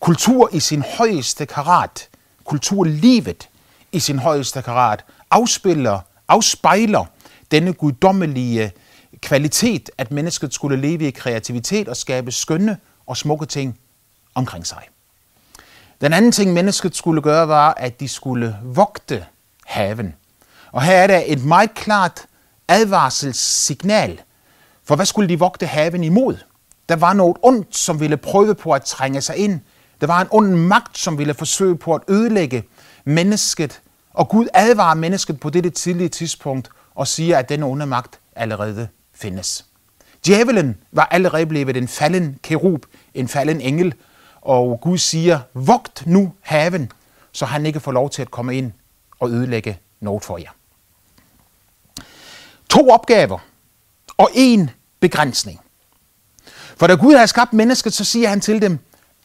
Kultur 0.00 0.50
i 0.52 0.60
sin 0.60 0.84
højeste 0.98 1.46
karat, 1.46 2.08
kulturlivet 2.44 3.48
i 3.92 4.00
sin 4.00 4.18
højeste 4.18 4.62
karat, 4.62 5.04
afspiller, 5.30 6.00
afspejler 6.28 7.04
denne 7.50 7.72
guddommelige 7.72 8.72
kvalitet, 9.22 9.90
at 9.98 10.10
mennesket 10.10 10.54
skulle 10.54 10.76
leve 10.76 11.08
i 11.08 11.10
kreativitet 11.10 11.88
og 11.88 11.96
skabe 11.96 12.32
skønne 12.32 12.78
og 13.06 13.16
smukke 13.16 13.46
ting 13.46 13.78
omkring 14.34 14.66
sig. 14.66 14.82
Den 16.00 16.12
anden 16.12 16.32
ting, 16.32 16.52
mennesket 16.52 16.96
skulle 16.96 17.22
gøre, 17.22 17.48
var, 17.48 17.74
at 17.76 18.00
de 18.00 18.08
skulle 18.08 18.56
vogte 18.64 19.24
haven. 19.66 20.14
Og 20.72 20.82
her 20.82 20.92
er 20.92 21.06
der 21.06 21.22
et 21.26 21.44
meget 21.44 21.74
klart 21.74 22.26
advarselssignal. 22.68 24.20
For 24.84 24.96
hvad 24.96 25.06
skulle 25.06 25.28
de 25.28 25.38
vogte 25.38 25.66
haven 25.66 26.04
imod? 26.04 26.36
Der 26.88 26.96
var 26.96 27.12
noget 27.12 27.36
ondt, 27.42 27.76
som 27.76 28.00
ville 28.00 28.16
prøve 28.16 28.54
på 28.54 28.72
at 28.72 28.82
trænge 28.82 29.20
sig 29.20 29.36
ind. 29.36 29.60
Der 30.00 30.06
var 30.06 30.20
en 30.20 30.28
ond 30.30 30.54
magt, 30.54 30.98
som 30.98 31.18
ville 31.18 31.34
forsøge 31.34 31.76
på 31.76 31.94
at 31.94 32.00
ødelægge 32.08 32.64
mennesket. 33.04 33.80
Og 34.14 34.28
Gud 34.28 34.46
advarer 34.54 34.94
mennesket 34.94 35.40
på 35.40 35.50
dette 35.50 35.70
tidlige 35.70 36.08
tidspunkt 36.08 36.70
og 36.94 37.08
siger, 37.08 37.38
at 37.38 37.48
denne 37.48 37.66
onde 37.66 37.86
magt 37.86 38.18
allerede 38.36 38.88
findes. 39.14 39.64
Djævelen 40.26 40.76
var 40.92 41.08
allerede 41.10 41.46
blevet 41.46 41.76
en 41.76 41.88
falden 41.88 42.38
kerub, 42.42 42.86
en 43.14 43.28
falden 43.28 43.60
engel, 43.60 43.94
og 44.42 44.78
Gud 44.80 44.98
siger, 44.98 45.40
vogt 45.54 46.06
nu 46.06 46.32
haven, 46.40 46.92
så 47.32 47.46
han 47.46 47.66
ikke 47.66 47.80
får 47.80 47.92
lov 47.92 48.10
til 48.10 48.22
at 48.22 48.30
komme 48.30 48.56
ind 48.56 48.72
og 49.20 49.30
ødelægge 49.30 49.78
noget 50.00 50.24
for 50.24 50.38
jer. 50.38 50.50
To 52.68 52.88
opgaver 52.88 53.38
og 54.16 54.30
en 54.34 54.70
begrænsning. 55.00 55.60
For 56.76 56.86
da 56.86 56.94
Gud 56.94 57.14
har 57.14 57.26
skabt 57.26 57.52
mennesket, 57.52 57.92
så 57.92 58.04
siger 58.04 58.28
han 58.28 58.40
til 58.40 58.62
dem, 58.62 58.78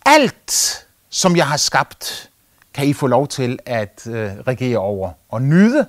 alt 0.06 0.86
som 1.10 1.36
jeg 1.36 1.48
har 1.48 1.58
skabt, 1.58 2.30
kan 2.74 2.88
I 2.88 2.94
få 2.94 3.08
lov 3.08 3.28
til 3.28 3.60
at 3.66 4.08
øh, 4.08 4.32
regere 4.48 4.78
over 4.78 5.12
og 5.30 5.42
nyde. 5.42 5.88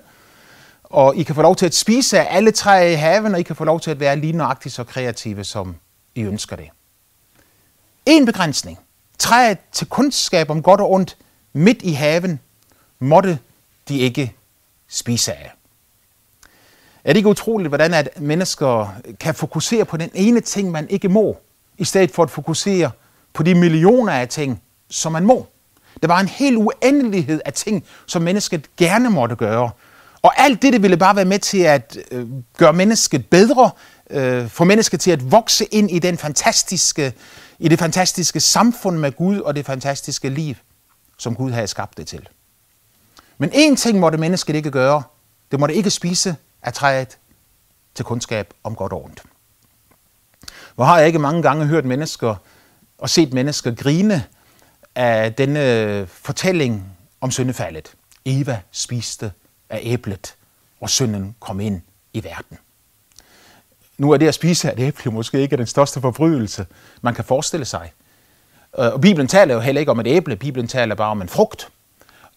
Og 0.85 1.17
I 1.17 1.23
kan 1.23 1.35
få 1.35 1.43
lov 1.43 1.57
til 1.57 1.67
at 1.67 1.75
spise 1.75 2.21
af 2.21 2.37
alle 2.37 2.51
træer 2.51 2.89
i 2.91 2.95
haven, 2.95 3.35
og 3.35 3.41
I 3.41 3.43
kan 3.43 3.57
få 3.57 3.65
lov 3.65 3.81
til 3.81 3.91
at 3.91 4.01
være 4.01 4.17
lige 4.17 4.33
nøjagtigt 4.33 4.75
så 4.75 4.85
kreative, 4.85 5.45
som 5.45 5.77
I 6.15 6.23
ønsker 6.23 6.57
det. 6.57 6.69
En 8.07 8.27
begrænsning. 8.27 8.79
Træet 9.19 9.59
til 9.73 9.87
kundskab 9.87 10.51
om 10.51 10.63
godt 10.63 10.81
og 10.81 10.93
ondt 10.93 11.17
midt 11.53 11.83
i 11.83 11.93
haven 11.93 12.41
måtte 12.99 13.39
de 13.89 13.99
ikke 13.99 14.35
spise 14.89 15.33
af. 15.33 15.53
Er 17.05 17.13
det 17.13 17.17
ikke 17.17 17.29
utroligt, 17.29 17.69
hvordan 17.69 17.95
at 17.95 18.21
mennesker 18.21 18.95
kan 19.21 19.35
fokusere 19.35 19.85
på 19.85 19.97
den 19.97 20.11
ene 20.15 20.41
ting, 20.41 20.71
man 20.71 20.89
ikke 20.91 21.09
må, 21.09 21.39
i 21.79 21.85
stedet 21.85 22.11
for 22.11 22.23
at 22.23 22.31
fokusere 22.31 22.91
på 23.33 23.43
de 23.43 23.55
millioner 23.55 24.13
af 24.13 24.29
ting, 24.29 24.63
som 24.91 25.13
man 25.13 25.25
må? 25.25 25.47
Der 26.03 26.09
var 26.09 26.21
en 26.21 26.29
hel 26.29 26.57
uendelighed 26.57 27.41
af 27.45 27.53
ting, 27.53 27.85
som 28.07 28.23
mennesket 28.23 28.77
gerne 28.77 29.11
måtte 29.11 29.37
gøre. 29.37 29.71
Og 30.27 30.33
alt 30.37 30.63
det, 30.63 30.73
det 30.73 30.83
ville 30.83 30.97
bare 30.97 31.17
være 31.17 31.25
med 31.25 31.39
til 31.39 31.59
at 31.59 31.99
øh, 32.11 32.27
gøre 32.57 32.73
mennesket 32.73 33.27
bedre, 33.27 33.71
øh, 34.11 34.49
få 34.49 34.65
mennesket 34.65 35.01
til 35.01 35.11
at 35.11 35.31
vokse 35.33 35.65
ind 35.65 35.91
i 35.91 35.99
den 35.99 36.19
fantastiske 36.19 37.13
i 37.59 37.69
det 37.69 37.79
fantastiske 37.79 38.41
samfund 38.41 38.99
med 38.99 39.13
Gud 39.13 39.39
og 39.39 39.57
det 39.57 39.67
fantastiske 39.67 40.29
liv, 40.29 40.55
som 41.19 41.35
Gud 41.35 41.51
havde 41.51 41.67
skabt 41.67 41.97
det 41.97 42.07
til. 42.07 42.29
Men 43.39 43.51
én 43.51 43.77
ting 43.77 43.99
måtte 43.99 44.19
mennesket 44.19 44.55
ikke 44.57 44.71
gøre. 44.71 45.03
Det 45.51 45.61
måtte 45.61 45.75
ikke 45.75 45.91
spise 45.91 46.37
af 46.63 46.73
træet 46.73 47.19
til 47.95 48.05
kundskab 48.05 48.55
om 48.65 48.75
godt 48.75 48.93
og 48.93 49.05
ondt. 49.05 49.23
Hvor 50.75 50.85
har 50.85 50.99
jeg 50.99 51.07
ikke 51.07 51.19
mange 51.19 51.43
gange 51.43 51.67
hørt 51.67 51.85
mennesker 51.85 52.35
og 52.99 53.11
set 53.11 53.33
mennesker 53.33 53.75
grine 53.75 54.25
af 54.95 55.35
denne 55.35 55.73
øh, 55.73 56.09
fortælling 56.09 56.97
om 57.21 57.31
syndefaldet. 57.31 57.95
Eva 58.25 58.61
spiste 58.73 59.33
af 59.71 59.81
æblet, 59.83 60.35
og 60.81 60.91
synden 60.91 61.37
kom 61.41 61.61
ind 61.61 61.81
i 62.13 62.25
verden. 62.25 62.59
Nu 63.99 64.11
er 64.11 64.17
det 64.17 64.29
at 64.29 64.35
spise 64.35 64.71
af 64.71 64.73
et 64.73 64.81
æble 64.81 65.11
måske 65.11 65.41
ikke 65.41 65.57
den 65.57 65.67
største 65.67 66.01
forbrydelse, 66.01 66.67
man 67.03 67.15
kan 67.15 67.25
forestille 67.25 67.65
sig. 67.65 67.93
Øh, 68.79 68.93
og 68.93 69.01
Bibelen 69.01 69.29
taler 69.29 69.55
jo 69.55 69.61
heller 69.61 69.81
ikke 69.81 69.91
om 69.91 70.01
et 70.01 70.07
æble, 70.07 70.37
Bibelen 70.37 70.69
taler 70.69 70.95
bare 70.95 71.11
om 71.11 71.23
en 71.23 71.29
frugt. 71.29 71.69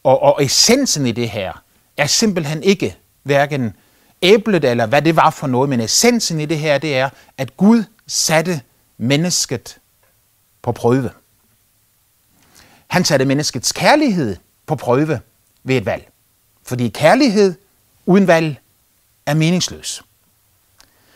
Og, 0.04 0.22
og 0.24 0.44
essensen 0.44 1.06
i 1.06 1.12
det 1.12 1.30
her 1.30 1.64
er 1.98 2.08
simpelthen 2.08 2.64
ikke 2.64 2.98
hverken 3.24 3.74
æblet 4.22 4.66
eller 4.66 4.86
hvad 4.86 5.02
det 5.02 5.16
var 5.16 5.30
for 5.30 5.48
noget, 5.48 5.70
men 5.70 5.82
essensen 5.82 6.40
i 6.40 6.46
det 6.46 6.58
her, 6.58 6.78
det 6.78 6.98
er, 6.98 7.10
at 7.38 7.58
Gud 7.58 7.84
satte 8.08 8.62
mennesket 8.98 9.78
på 10.62 10.72
prøve. 10.72 11.12
Han 12.88 13.06
satte 13.06 13.26
menneskets 13.26 13.72
kærlighed 13.72 14.36
på 14.66 14.76
prøve 14.76 15.20
ved 15.64 15.78
et 15.78 15.86
valg. 15.86 16.10
Fordi 16.70 16.90
kærlighed 16.90 17.56
uden 18.06 18.28
valg 18.28 18.60
er 19.26 19.34
meningsløs. 19.34 20.04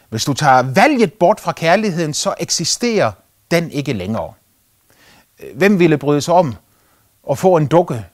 Hvis 0.09 0.25
du 0.25 0.33
tager 0.33 0.61
valget 0.61 1.13
bort 1.13 1.39
fra 1.39 1.51
kærligheden, 1.51 2.13
så 2.13 2.33
eksisterer 2.39 3.11
den 3.51 3.71
ikke 3.71 3.93
længere. 3.93 4.33
Hvem 5.53 5.79
ville 5.79 5.97
bryde 5.97 6.21
sig 6.21 6.33
om 6.33 6.55
at 7.29 7.37
få 7.37 7.57
en 7.57 7.67
dukke, 7.67 8.05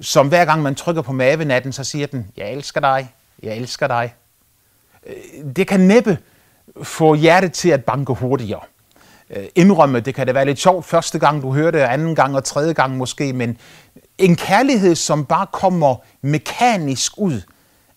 som 0.00 0.28
hver 0.28 0.44
gang 0.44 0.62
man 0.62 0.74
trykker 0.74 1.02
på 1.02 1.12
maven 1.12 1.50
af 1.50 1.62
den, 1.62 1.72
så 1.72 1.84
siger 1.84 2.06
den, 2.06 2.26
jeg 2.36 2.52
elsker 2.52 2.80
dig, 2.80 3.14
jeg 3.42 3.56
elsker 3.56 3.86
dig. 3.86 4.14
Det 5.56 5.68
kan 5.68 5.80
næppe 5.80 6.18
få 6.82 7.14
hjertet 7.14 7.52
til 7.52 7.68
at 7.68 7.84
banke 7.84 8.12
hurtigere. 8.12 8.60
Indrømme, 9.54 10.00
det 10.00 10.14
kan 10.14 10.26
det 10.26 10.34
være 10.34 10.44
lidt 10.44 10.58
sjovt 10.58 10.84
første 10.84 11.18
gang, 11.18 11.42
du 11.42 11.52
hører 11.52 11.70
det, 11.70 11.78
anden 11.78 12.14
gang 12.14 12.36
og 12.36 12.44
tredje 12.44 12.72
gang 12.72 12.96
måske, 12.96 13.32
men 13.32 13.58
en 14.18 14.36
kærlighed, 14.36 14.94
som 14.94 15.26
bare 15.26 15.46
kommer 15.52 15.96
mekanisk 16.22 17.12
ud, 17.18 17.40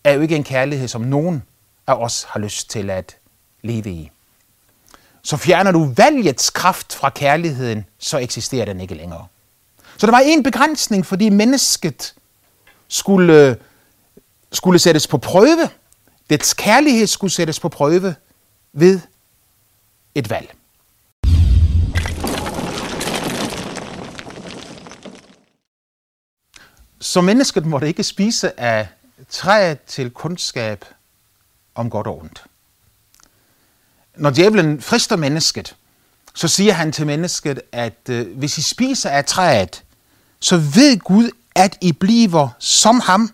er 0.03 0.11
jo 0.11 0.21
ikke 0.21 0.35
en 0.35 0.43
kærlighed, 0.43 0.87
som 0.87 1.01
nogen 1.01 1.43
af 1.87 1.93
os 1.93 2.23
har 2.29 2.39
lyst 2.39 2.69
til 2.69 2.89
at 2.89 3.17
leve 3.61 3.89
i. 3.89 4.11
Så 5.21 5.37
fjerner 5.37 5.71
du 5.71 5.93
valgets 5.97 6.49
kraft 6.49 6.93
fra 6.93 7.09
kærligheden, 7.09 7.85
så 7.99 8.17
eksisterer 8.17 8.65
den 8.65 8.81
ikke 8.81 8.95
længere. 8.95 9.27
Så 9.97 10.05
der 10.05 10.11
var 10.11 10.19
en 10.19 10.43
begrænsning, 10.43 11.05
fordi 11.05 11.29
mennesket 11.29 12.13
skulle, 12.87 13.57
skulle 14.51 14.79
sættes 14.79 15.07
på 15.07 15.17
prøve. 15.17 15.69
Dets 16.29 16.53
kærlighed 16.53 17.07
skulle 17.07 17.31
sættes 17.31 17.59
på 17.59 17.69
prøve 17.69 18.15
ved 18.73 18.99
et 20.15 20.29
valg. 20.29 20.53
Så 27.05 27.21
mennesket 27.21 27.65
måtte 27.65 27.87
ikke 27.87 28.03
spise 28.03 28.59
af 28.59 28.87
træet 29.29 29.81
til 29.81 30.11
kundskab 30.11 30.85
om 31.75 31.89
godt 31.89 32.07
og 32.07 32.17
ondt 32.21 32.43
når 34.17 34.29
djævlen 34.29 34.81
frister 34.81 35.15
mennesket, 35.15 35.75
så 36.33 36.47
siger 36.47 36.73
han 36.73 36.91
til 36.91 37.05
mennesket, 37.05 37.61
at 37.71 38.09
øh, 38.09 38.37
hvis 38.37 38.57
I 38.57 38.61
spiser 38.61 39.09
af 39.09 39.25
træet, 39.25 39.83
så 40.39 40.57
ved 40.57 40.99
Gud, 40.99 41.29
at 41.55 41.77
I 41.81 41.91
bliver 41.91 42.49
som 42.59 42.99
ham 42.99 43.33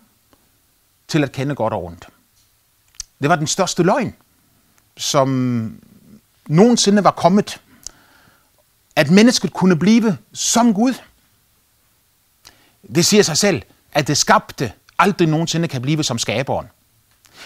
til 1.07 1.23
at 1.23 1.31
kende 1.31 1.55
godt 1.55 1.73
og 1.73 1.83
ondt. 1.83 2.07
Det 3.21 3.29
var 3.29 3.35
den 3.35 3.47
største 3.47 3.83
løgn, 3.83 4.15
som 4.97 5.81
nogensinde 6.47 7.03
var 7.03 7.11
kommet. 7.11 7.61
At 8.95 9.11
mennesket 9.11 9.53
kunne 9.53 9.79
blive 9.79 10.17
som 10.33 10.73
Gud. 10.73 10.93
Det 12.95 13.05
siger 13.05 13.23
sig 13.23 13.37
selv, 13.37 13.61
at 13.93 14.07
det 14.07 14.17
skabte 14.17 14.71
aldrig 14.99 15.27
nogensinde 15.27 15.67
kan 15.67 15.81
blive 15.81 16.03
som 16.03 16.17
skaberen. 16.17 16.67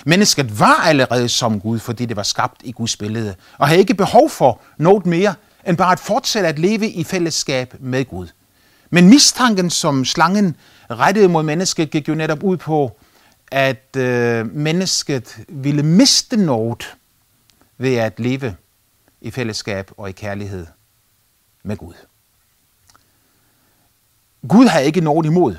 Mennesket 0.06 0.60
var 0.60 0.76
allerede 0.86 1.30
som 1.30 1.62
Gud, 1.62 1.80
fordi 1.80 2.06
det 2.06 2.16
var 2.16 2.24
skabt 2.24 2.62
i 2.64 2.72
Guds 2.72 2.98
billede, 2.98 3.36
og 3.58 3.68
havde 3.68 3.80
ikke 3.80 3.94
behov 3.94 4.30
for 4.30 4.62
noget 4.78 5.06
mere, 5.06 5.36
end 5.68 5.78
bare 5.78 5.92
at 5.92 6.00
fortsætte 6.00 6.50
at 6.50 6.60
leve 6.60 6.90
i 6.90 7.04
fællesskab 7.04 7.76
med 7.80 8.06
Gud. 8.06 8.28
Men 8.90 9.10
mistanken, 9.10 9.70
som 9.70 10.06
slangen 10.06 10.56
rettede 10.90 11.28
mod 11.28 11.44
mennesket, 11.44 11.92
gik 11.92 12.08
jo 12.08 12.16
netop 12.16 12.44
ud 12.44 12.58
på, 12.58 13.00
at 13.52 13.96
øh, 13.98 14.56
mennesket 14.56 15.38
ville 15.48 15.84
miste 15.84 16.38
noget 16.38 16.96
ved 17.78 17.96
at 17.96 18.20
leve 18.20 18.56
i 19.22 19.32
fællesskab 19.32 19.92
og 19.98 20.10
i 20.10 20.12
kærlighed 20.12 20.66
med 21.64 21.78
Gud. 21.78 21.94
Gud 24.50 24.68
har 24.68 24.80
ikke 24.80 25.02
noget 25.02 25.26
imod, 25.26 25.56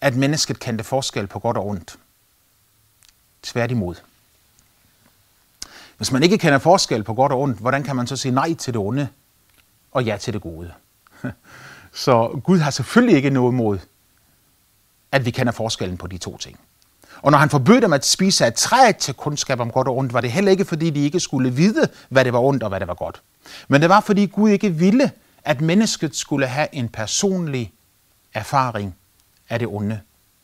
at 0.00 0.16
mennesket 0.16 0.60
kendte 0.60 0.84
forskel 0.84 1.26
på 1.26 1.38
godt 1.38 1.56
og 1.56 1.66
ondt. 1.66 1.98
Tværtimod. 3.42 3.94
Hvis 5.96 6.12
man 6.12 6.22
ikke 6.22 6.38
kender 6.38 6.58
forskel 6.58 7.02
på 7.02 7.14
godt 7.14 7.32
og 7.32 7.40
ondt, 7.40 7.58
hvordan 7.58 7.82
kan 7.82 7.96
man 7.96 8.06
så 8.06 8.16
sige 8.16 8.32
nej 8.32 8.54
til 8.54 8.74
det 8.74 8.80
onde 8.80 9.08
og 9.92 10.04
ja 10.04 10.16
til 10.16 10.32
det 10.32 10.42
gode? 10.42 10.72
Så 11.92 12.40
Gud 12.44 12.58
har 12.58 12.70
selvfølgelig 12.70 13.16
ikke 13.16 13.30
noget 13.30 13.52
imod, 13.52 13.78
at 15.12 15.24
vi 15.24 15.30
kender 15.30 15.52
forskellen 15.52 15.96
på 15.96 16.06
de 16.06 16.18
to 16.18 16.36
ting. 16.36 16.60
Og 17.22 17.30
når 17.30 17.38
han 17.38 17.50
forbød 17.50 17.80
dem 17.80 17.92
at 17.92 18.06
spise 18.06 18.46
af 18.46 18.54
træet 18.54 18.96
til 18.96 19.14
kundskab 19.14 19.60
om 19.60 19.70
godt 19.70 19.88
og 19.88 19.96
ondt, 19.96 20.12
var 20.12 20.20
det 20.20 20.32
heller 20.32 20.50
ikke, 20.50 20.64
fordi 20.64 20.90
de 20.90 21.04
ikke 21.04 21.20
skulle 21.20 21.50
vide, 21.50 21.88
hvad 22.08 22.24
det 22.24 22.32
var 22.32 22.38
ondt 22.38 22.62
og 22.62 22.68
hvad 22.68 22.80
det 22.80 22.88
var 22.88 22.94
godt. 22.94 23.22
Men 23.68 23.80
det 23.80 23.88
var, 23.88 24.00
fordi 24.00 24.26
Gud 24.26 24.50
ikke 24.50 24.70
ville, 24.70 25.10
at 25.44 25.60
mennesket 25.60 26.16
skulle 26.16 26.46
have 26.46 26.68
en 26.72 26.88
personlig 26.88 27.72
erfaring 28.34 28.96
af 29.48 29.58
det 29.58 29.68
onde 29.68 30.00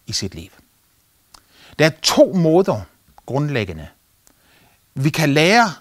i 0.07 0.13
sit 0.13 0.35
liv. 0.35 0.51
Der 1.79 1.87
er 1.87 1.91
to 2.03 2.33
måder 2.33 2.83
grundlæggende. 3.27 3.89
Vi 4.95 5.11
kan 5.11 5.33
lære 5.33 5.75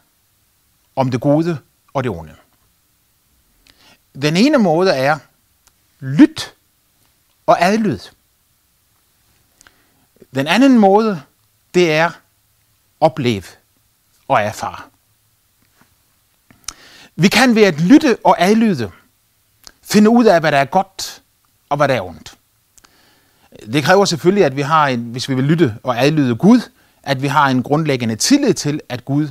om 0.96 1.12
det 1.12 1.22
gode 1.22 1.58
og 1.94 2.04
det 2.04 2.12
onde. 2.12 2.36
Den 4.22 4.38
ene 4.38 4.58
måde 4.58 4.92
er 4.92 5.20
lyt 6.00 6.56
og 7.46 7.62
adlyd. 7.62 8.00
Den 10.36 10.48
anden 10.48 10.80
måde, 10.80 11.24
det 11.74 11.92
er 11.92 12.12
oplev 13.00 13.44
og 14.28 14.42
erfare. 14.42 14.82
Vi 17.16 17.28
kan 17.28 17.56
ved 17.56 17.64
at 17.64 17.82
lytte 17.82 18.18
og 18.24 18.36
adlyde 18.42 18.92
finde 19.82 20.10
ud 20.10 20.26
af, 20.26 20.40
hvad 20.40 20.52
der 20.52 20.58
er 20.58 20.66
godt 20.66 21.24
og 21.76 21.78
hvad 21.78 21.88
der 21.88 21.94
er 21.94 22.02
ondt. 22.02 22.38
Det 23.74 23.84
kræver 23.84 24.06
selvfølgelig, 24.06 24.46
at 24.46 24.56
vi 24.56 24.62
har 24.62 24.88
en, 24.88 25.00
hvis 25.00 25.30
vi 25.30 25.36
vil 25.36 25.44
lytte 25.44 25.76
og 25.84 26.02
adlyde 26.04 26.36
Gud, 26.36 26.62
at 27.04 27.22
vi 27.22 27.28
har 27.28 27.48
en 27.48 27.64
grundlæggende 27.64 28.16
tillid 28.16 28.54
til, 28.54 28.82
at 28.90 29.06
Gud 29.06 29.30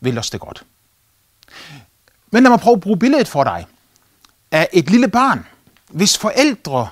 vil 0.00 0.18
os 0.18 0.30
det 0.30 0.40
godt. 0.40 0.64
Men 2.30 2.42
lad 2.42 2.50
mig 2.50 2.60
prøve 2.60 2.74
at 2.74 2.80
bruge 2.80 2.98
billedet 2.98 3.28
for 3.28 3.44
dig 3.44 3.66
af 4.50 4.68
et 4.72 4.90
lille 4.90 5.08
barn, 5.08 5.46
hvis 5.88 6.18
forældre 6.18 6.88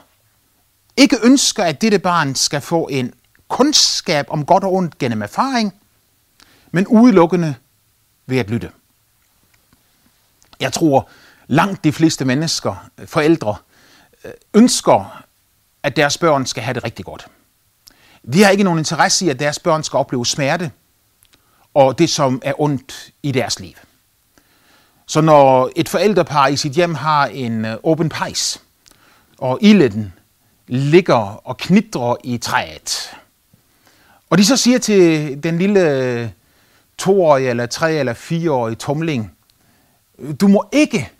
ikke 0.96 1.16
ønsker, 1.22 1.64
at 1.64 1.80
dette 1.80 1.98
barn 1.98 2.34
skal 2.34 2.60
få 2.60 2.88
en 2.88 3.14
kundskab 3.48 4.26
om 4.28 4.46
godt 4.46 4.64
og 4.64 4.72
ondt 4.72 4.98
gennem 4.98 5.22
erfaring, 5.22 5.74
men 6.70 6.86
udelukkende 6.86 7.54
ved 8.26 8.38
at 8.38 8.50
lytte. 8.50 8.70
Jeg 10.60 10.72
tror, 10.72 11.08
langt 11.46 11.84
de 11.84 11.92
fleste 11.92 12.24
mennesker, 12.24 12.88
forældre, 13.06 13.56
Øh, 14.24 14.32
ønsker, 14.54 15.24
at 15.82 15.96
deres 15.96 16.18
børn 16.18 16.46
skal 16.46 16.62
have 16.62 16.74
det 16.74 16.84
rigtig 16.84 17.04
godt. 17.04 17.26
De 18.32 18.42
har 18.42 18.50
ikke 18.50 18.64
nogen 18.64 18.78
interesse 18.78 19.26
i, 19.26 19.28
at 19.28 19.38
deres 19.38 19.58
børn 19.58 19.82
skal 19.82 19.96
opleve 19.96 20.26
smerte 20.26 20.70
og 21.74 21.98
det, 21.98 22.10
som 22.10 22.42
er 22.44 22.60
ondt 22.60 23.10
i 23.22 23.32
deres 23.32 23.60
liv. 23.60 23.74
Så 25.06 25.20
når 25.20 25.70
et 25.76 25.88
forældrepar 25.88 26.46
i 26.46 26.56
sit 26.56 26.72
hjem 26.72 26.94
har 26.94 27.26
en 27.26 27.64
øh, 27.64 27.76
åben 27.82 28.08
pejs, 28.08 28.62
og 29.38 29.58
ilden 29.60 30.12
ligger 30.66 31.46
og 31.46 31.56
knitrer 31.56 32.16
i 32.24 32.38
træet, 32.38 33.16
og 34.30 34.38
de 34.38 34.44
så 34.44 34.56
siger 34.56 34.78
til 34.78 35.42
den 35.42 35.58
lille 35.58 35.90
øh, 35.90 36.28
toårige 36.98 37.50
eller 37.50 37.66
tre 37.66 37.92
eller 37.92 38.14
fireårige 38.14 38.76
tomling, 38.76 39.36
du 40.40 40.48
må 40.48 40.68
ikke 40.72 41.10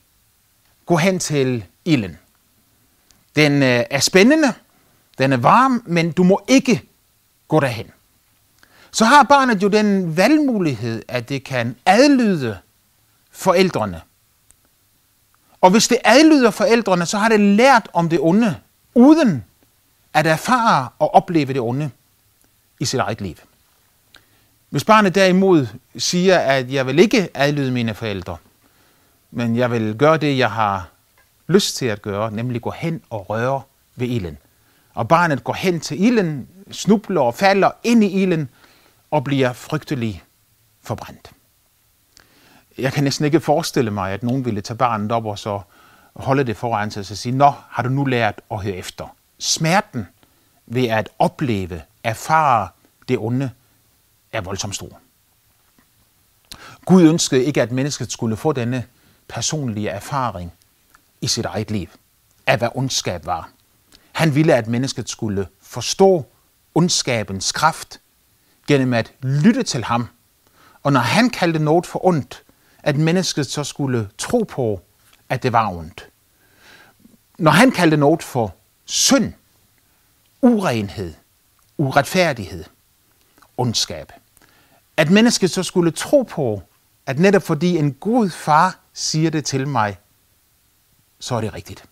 gå 0.87 0.97
hen 0.97 1.19
til 1.19 1.65
ilden. 1.85 2.19
Den 3.37 3.63
øh, 3.63 3.85
er 3.91 4.01
spændende, 4.01 4.55
den 5.19 5.33
er 5.33 5.37
varm, 5.37 5.83
men 5.87 6.13
du 6.13 6.23
må 6.23 6.45
ikke 6.49 6.83
gå 7.49 7.61
derhen. 7.61 7.87
Så 8.91 9.05
har 9.05 9.23
barnet 9.23 9.63
jo 9.63 9.69
den 9.69 10.17
valgmulighed, 10.17 11.03
at 11.09 11.29
det 11.29 11.45
kan 11.45 11.77
adlyde 11.87 12.59
forældrene. 13.31 14.01
Og 15.61 15.71
hvis 15.71 15.89
det 15.89 15.99
adlyder 16.05 16.51
forældrene, 16.51 17.07
så 17.07 17.19
har 17.19 17.29
det 17.29 17.41
lært 17.41 17.89
om 17.93 18.09
det 18.09 18.19
onde, 18.21 18.57
uden 18.95 19.45
at 20.15 20.27
erfare 20.27 20.89
og 20.99 21.15
opleve 21.15 21.53
det 21.53 21.61
onde 21.61 21.91
i 22.81 22.85
sit 22.85 23.01
eget 23.01 23.21
liv. 23.21 23.35
Hvis 24.71 24.85
barnet 24.85 25.15
derimod 25.15 25.67
siger, 25.99 26.39
at 26.39 26.73
jeg 26.73 26.87
vil 26.87 26.99
ikke 26.99 27.29
adlyde 27.35 27.71
mine 27.73 27.95
forældre, 27.95 28.37
men 29.31 29.57
jeg 29.57 29.71
vil 29.71 29.97
gøre 29.99 30.17
det, 30.17 30.39
jeg 30.39 30.51
har 30.51 30.89
lyst 31.53 31.77
til 31.77 31.87
at 31.87 32.03
gøre, 32.03 32.31
nemlig 32.31 32.63
gå 32.63 32.71
hen 32.71 33.03
og 33.11 33.31
røre 33.31 33.63
ved 33.97 34.09
ilden. 34.09 34.39
Og 34.95 35.09
barnet 35.09 35.45
går 35.45 35.53
hen 35.53 35.81
til 35.81 36.05
ilden, 36.05 36.49
snubler 36.71 37.21
og 37.21 37.35
falder 37.35 37.71
ind 37.85 38.05
i 38.05 38.23
ilden 38.23 38.49
og 39.11 39.25
bliver 39.25 39.53
frygtelig 39.53 40.23
forbrændt. 40.83 41.31
Jeg 42.79 42.93
kan 42.93 43.05
næsten 43.05 43.25
ikke 43.25 43.41
forestille 43.41 43.91
mig, 43.91 44.13
at 44.13 44.23
nogen 44.23 44.45
ville 44.45 44.61
tage 44.61 44.77
barnet 44.77 45.13
op 45.13 45.27
og 45.27 45.39
så 45.39 45.61
holde 46.17 46.45
det 46.45 46.57
foran 46.57 46.91
sig 46.91 47.01
og 47.01 47.07
sige, 47.07 47.37
Nå, 47.37 47.53
har 47.71 47.83
du 47.83 47.89
nu 47.89 48.05
lært 48.05 48.41
at 48.51 48.63
høre 48.63 48.75
efter? 48.75 49.17
Smerten 49.39 50.07
ved 50.67 50.89
at 50.89 51.09
opleve, 51.19 51.83
erfare 52.05 52.69
det 53.09 53.19
onde, 53.19 53.51
er 54.33 54.41
voldsomt 54.41 54.75
stor. 54.75 55.01
Gud 56.85 57.03
ønskede 57.03 57.45
ikke, 57.45 57.63
at 57.63 57.73
mennesket 57.73 58.13
skulle 58.13 58.37
få 58.37 58.53
denne 58.53 58.85
personlige 59.29 59.89
erfaring 59.89 60.53
i 61.23 61.27
sit 61.27 61.45
eget 61.45 61.71
liv 61.71 61.89
af, 62.47 62.59
hvad 62.59 62.69
ondskab 62.75 63.27
var. 63.27 63.51
Han 64.13 64.35
ville, 64.35 64.55
at 64.55 64.67
mennesket 64.67 65.09
skulle 65.09 65.47
forstå 65.63 66.27
ondskabens 66.75 67.53
kraft 67.53 68.01
gennem 68.67 68.95
at 68.95 69.13
lytte 69.23 69.63
til 69.63 69.85
ham. 69.85 70.09
Og 70.83 70.93
når 70.93 71.01
han 71.01 71.31
kaldte 71.31 71.59
noget 71.59 71.87
for 71.87 72.05
ondt, 72.07 72.43
at 72.83 72.97
mennesket 72.97 73.47
så 73.47 73.65
skulle 73.65 74.09
tro 74.19 74.43
på, 74.49 74.81
at 75.29 75.43
det 75.43 75.53
var 75.53 75.71
ondt. 75.71 76.09
Når 77.39 77.51
han 77.51 77.71
kaldte 77.71 77.97
noget 77.97 78.23
for 78.23 78.55
synd, 78.85 79.33
urenhed, 80.43 81.15
uretfærdighed, 81.79 82.65
ondskab. 83.57 84.13
At 84.97 85.11
mennesket 85.11 85.51
så 85.51 85.63
skulle 85.63 85.91
tro 85.91 86.23
på, 86.23 86.63
at 87.07 87.19
netop 87.19 87.43
fordi 87.43 87.77
en 87.77 87.93
god 87.95 88.31
far 88.31 88.79
siger 88.93 89.31
det 89.31 89.45
til 89.45 89.69
mig, 89.69 89.97
så 91.23 91.35
er 91.35 91.41
det 91.41 91.55
rigtigt. 91.55 91.85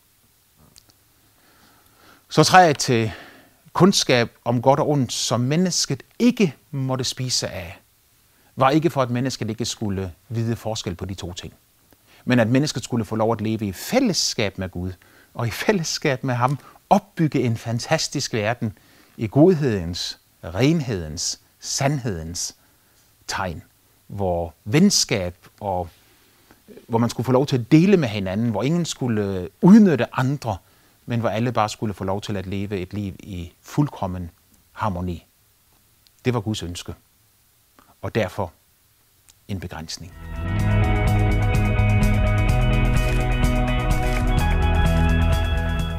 Så 2.29 2.45
træet 2.45 2.79
til 2.79 3.13
kundskab 3.73 4.31
om 4.45 4.63
godt 4.63 4.81
og 4.81 4.89
ondt, 4.89 5.13
som 5.13 5.41
mennesket 5.41 6.03
ikke 6.19 6.55
måtte 6.71 7.05
spise 7.05 7.49
af, 7.49 7.81
var 8.57 8.71
ikke 8.71 8.91
for, 8.91 9.03
at 9.03 9.11
mennesket 9.11 9.51
ikke 9.51 9.65
skulle 9.65 10.13
vide 10.29 10.57
forskel 10.57 10.95
på 10.95 11.05
de 11.05 11.15
to 11.15 11.33
ting. 11.33 11.55
Men 12.25 12.41
at 12.41 12.49
mennesket 12.49 12.85
skulle 12.85 13.05
få 13.05 13.17
lov 13.17 13.33
at 13.33 13.41
leve 13.41 13.67
i 13.67 13.73
fællesskab 13.73 14.59
med 14.59 14.69
Gud, 14.69 14.93
og 15.35 15.47
i 15.47 15.51
fællesskab 15.51 16.25
med 16.25 16.35
ham 16.35 16.59
opbygge 16.91 17.41
en 17.41 17.57
fantastisk 17.57 18.33
verden 18.33 18.79
i 19.17 19.27
godhedens, 19.27 20.19
renhedens, 20.45 21.41
sandhedens 21.61 22.55
tegn, 23.27 23.63
hvor 24.07 24.55
venskab 24.65 25.37
og 25.61 25.89
hvor 26.89 26.99
man 26.99 27.11
skulle 27.11 27.25
få 27.25 27.33
lov 27.33 27.47
til 27.47 27.59
at 27.59 27.73
dele 27.73 27.97
med 27.97 28.09
hinanden, 28.09 28.51
hvor 28.51 28.63
ingen 28.63 28.85
skulle 28.85 29.41
øh, 29.41 29.49
udnytte 29.63 30.07
andre, 30.17 30.57
men 31.07 31.21
hvor 31.21 31.29
alle 31.29 31.53
bare 31.53 31.69
skulle 31.69 31.95
få 31.95 32.05
lov 32.05 32.21
til 32.21 32.37
at 32.37 32.47
leve 32.47 32.79
et 32.79 32.93
liv 32.93 33.15
i 33.19 33.53
fuldkommen 33.63 34.31
harmoni. 34.73 35.27
Det 36.25 36.35
var 36.35 36.41
Guds 36.41 36.63
ønske, 36.63 36.95
og 38.03 38.15
derfor 38.15 38.53
en 39.49 39.61
begrænsning. 39.61 40.13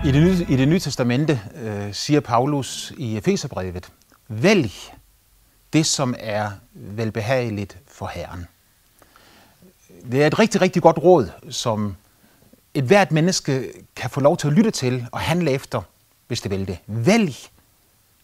I 0.05 0.11
det, 0.11 0.23
nye, 0.23 0.45
I 0.49 0.57
det 0.57 0.67
nye 0.67 0.79
testamente 0.79 1.41
øh, 1.55 1.93
siger 1.93 2.19
Paulus 2.19 2.93
i 2.97 3.17
Efeserbrevet, 3.17 3.91
vælg 4.27 4.71
det, 5.73 5.85
som 5.85 6.15
er 6.19 6.51
velbehageligt 6.73 7.77
for 7.87 8.07
Herren. 8.07 8.47
Det 10.11 10.23
er 10.23 10.27
et 10.27 10.39
rigtig, 10.39 10.61
rigtig 10.61 10.81
godt 10.81 10.97
råd, 10.97 11.29
som 11.49 11.95
et 12.73 12.83
hvert 12.83 13.11
menneske 13.11 13.73
kan 13.95 14.09
få 14.09 14.19
lov 14.19 14.37
til 14.37 14.47
at 14.47 14.53
lytte 14.53 14.71
til 14.71 15.07
og 15.11 15.19
handle 15.19 15.51
efter, 15.51 15.81
hvis 16.27 16.41
det 16.41 16.51
vil 16.51 16.67
det. 16.67 16.77
Vælg 16.87 17.35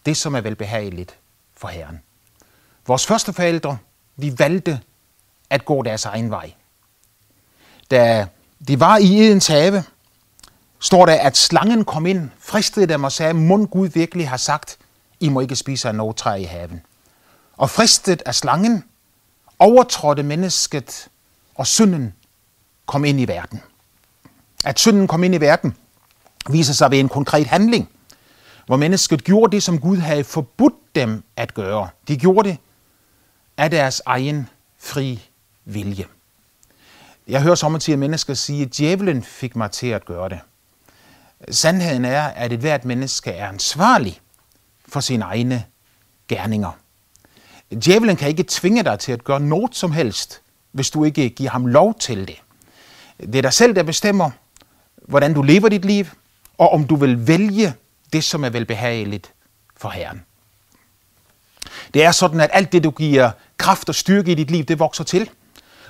det, 0.06 0.16
som 0.16 0.34
er 0.34 0.40
velbehageligt 0.40 1.18
for 1.56 1.68
Herren. 1.68 2.00
Vores 2.86 3.06
første 3.06 3.32
forældre, 3.32 3.78
de 4.22 4.38
valgte 4.38 4.80
at 5.50 5.64
gå 5.64 5.82
deres 5.82 6.04
egen 6.04 6.30
vej. 6.30 6.52
Da 7.90 8.26
de 8.68 8.80
var 8.80 8.96
i 8.96 9.26
Edens 9.26 9.46
have, 9.46 9.84
står 10.80 11.06
der, 11.06 11.14
at 11.14 11.36
slangen 11.36 11.84
kom 11.84 12.06
ind, 12.06 12.30
fristede 12.38 12.86
dem 12.86 13.04
og 13.04 13.12
sagde, 13.12 13.34
mund 13.34 13.68
Gud 13.68 13.88
virkelig 13.88 14.28
har 14.28 14.36
sagt, 14.36 14.78
I 15.20 15.28
må 15.28 15.40
ikke 15.40 15.56
spise 15.56 15.88
af 15.88 15.94
noget 15.94 16.16
træ 16.16 16.36
i 16.36 16.44
haven. 16.44 16.82
Og 17.56 17.70
fristet 17.70 18.22
af 18.26 18.34
slangen, 18.34 18.84
overtrådte 19.58 20.22
mennesket, 20.22 21.08
og 21.58 21.66
synden 21.66 22.14
kom 22.86 23.04
ind 23.04 23.20
i 23.20 23.28
verden. 23.28 23.62
At 24.64 24.78
synden 24.78 25.06
kom 25.06 25.24
ind 25.24 25.34
i 25.34 25.40
verden, 25.40 25.76
viser 26.50 26.74
sig 26.74 26.90
ved 26.90 27.00
en 27.00 27.08
konkret 27.08 27.46
handling, 27.46 27.88
hvor 28.66 28.76
mennesket 28.76 29.24
gjorde 29.24 29.52
det, 29.52 29.62
som 29.62 29.80
Gud 29.80 29.96
havde 29.96 30.24
forbudt 30.24 30.74
dem 30.94 31.22
at 31.36 31.54
gøre. 31.54 31.88
De 32.08 32.16
gjorde 32.16 32.48
det 32.48 32.58
af 33.56 33.70
deres 33.70 34.02
egen 34.06 34.48
fri 34.78 35.22
vilje. 35.64 36.04
Jeg 37.28 37.42
hører 37.42 37.54
sommetider 37.54 37.96
mennesker 37.96 38.34
sige, 38.34 38.62
at 38.62 38.76
djævlen 38.76 39.22
fik 39.22 39.56
mig 39.56 39.70
til 39.70 39.86
at 39.86 40.04
gøre 40.04 40.28
det. 40.28 40.40
Sandheden 41.50 42.04
er, 42.04 42.22
at 42.22 42.52
et 42.52 42.60
hvert 42.60 42.84
menneske 42.84 43.30
er 43.30 43.48
ansvarlig 43.48 44.20
for 44.88 45.00
sine 45.00 45.24
egne 45.24 45.64
gerninger. 46.28 46.70
Djævlen 47.84 48.16
kan 48.16 48.28
ikke 48.28 48.44
tvinge 48.48 48.82
dig 48.82 48.98
til 48.98 49.12
at 49.12 49.24
gøre 49.24 49.40
noget 49.40 49.76
som 49.76 49.92
helst, 49.92 50.42
hvis 50.72 50.90
du 50.90 51.04
ikke 51.04 51.28
giver 51.28 51.50
ham 51.50 51.66
lov 51.66 51.94
til 51.94 52.28
det. 52.28 52.36
Det 53.20 53.34
er 53.34 53.42
dig 53.42 53.52
selv, 53.52 53.74
der 53.74 53.82
bestemmer, 53.82 54.30
hvordan 54.96 55.34
du 55.34 55.42
lever 55.42 55.68
dit 55.68 55.84
liv, 55.84 56.04
og 56.58 56.72
om 56.72 56.86
du 56.86 56.96
vil 56.96 57.26
vælge 57.26 57.74
det, 58.12 58.24
som 58.24 58.44
er 58.44 58.50
velbehageligt 58.50 59.32
for 59.76 59.88
Herren. 59.88 60.22
Det 61.94 62.04
er 62.04 62.12
sådan, 62.12 62.40
at 62.40 62.50
alt 62.52 62.72
det, 62.72 62.84
du 62.84 62.90
giver 62.90 63.30
kraft 63.56 63.88
og 63.88 63.94
styrke 63.94 64.32
i 64.32 64.34
dit 64.34 64.50
liv, 64.50 64.64
det 64.64 64.78
vokser 64.78 65.04
til. 65.04 65.30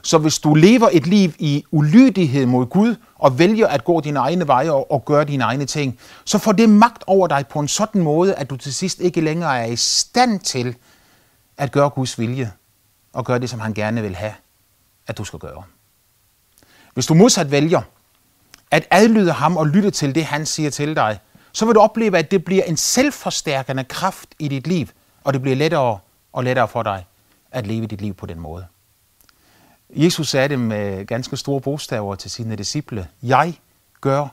Så 0.03 0.19
hvis 0.19 0.39
du 0.39 0.55
lever 0.55 0.89
et 0.93 1.07
liv 1.07 1.33
i 1.39 1.65
ulydighed 1.71 2.47
mod 2.47 2.67
Gud, 2.67 2.97
og 3.15 3.39
vælger 3.39 3.67
at 3.67 3.85
gå 3.85 4.01
dine 4.01 4.19
egne 4.19 4.47
veje 4.47 4.71
og, 4.71 4.91
og 4.91 5.05
gøre 5.05 5.25
dine 5.25 5.45
egne 5.45 5.67
ting, 5.67 5.99
så 6.25 6.39
får 6.39 6.53
det 6.53 6.69
magt 6.69 7.05
over 7.07 7.27
dig 7.27 7.47
på 7.47 7.61
en 7.61 7.69
sådan 7.69 8.03
måde, 8.03 8.35
at 8.35 8.51
du 8.51 8.57
til 8.57 8.75
sidst 8.75 9.01
ikke 9.01 9.21
længere 9.21 9.61
er 9.61 9.67
i 9.67 9.77
stand 9.77 10.41
til 10.41 10.77
at 11.57 11.73
gøre 11.73 11.91
Guds 11.91 12.19
vilje, 12.19 12.53
og 13.13 13.25
gøre 13.25 13.39
det, 13.39 13.51
som 13.51 13.61
han 13.61 13.75
gerne 13.75 14.03
vil 14.03 14.17
have, 14.17 14.33
at 15.09 15.19
du 15.19 15.25
skal 15.25 15.39
gøre. 15.39 15.63
Hvis 16.95 17.07
du 17.07 17.15
modsat 17.15 17.51
vælger 17.51 17.83
at 18.71 18.87
adlyde 18.91 19.33
ham 19.33 19.57
og 19.57 19.67
lytte 19.67 19.91
til 19.91 20.15
det, 20.15 20.25
han 20.25 20.47
siger 20.47 20.71
til 20.71 20.97
dig, 20.97 21.19
så 21.53 21.67
vil 21.67 21.75
du 21.75 21.81
opleve, 21.81 22.19
at 22.19 22.31
det 22.31 22.45
bliver 22.45 22.65
en 22.65 22.77
selvforstærkende 22.77 23.85
kraft 23.85 24.29
i 24.39 24.49
dit 24.49 24.67
liv, 24.67 24.87
og 25.25 25.33
det 25.33 25.43
bliver 25.43 25.57
lettere 25.57 25.99
og 26.33 26.45
lettere 26.45 26.69
for 26.69 26.83
dig 26.83 27.07
at 27.51 27.67
leve 27.67 27.87
dit 27.87 28.01
liv 28.01 28.15
på 28.15 28.27
den 28.27 28.41
måde. 28.41 28.67
Jesus 29.91 30.29
sagde 30.29 30.49
det 30.49 30.59
med 30.59 31.07
ganske 31.07 31.37
store 31.37 31.61
bogstaver 31.61 32.15
til 32.15 32.31
sine 32.31 32.57
disciple. 32.57 33.09
Jeg 33.23 33.59
gør 34.01 34.29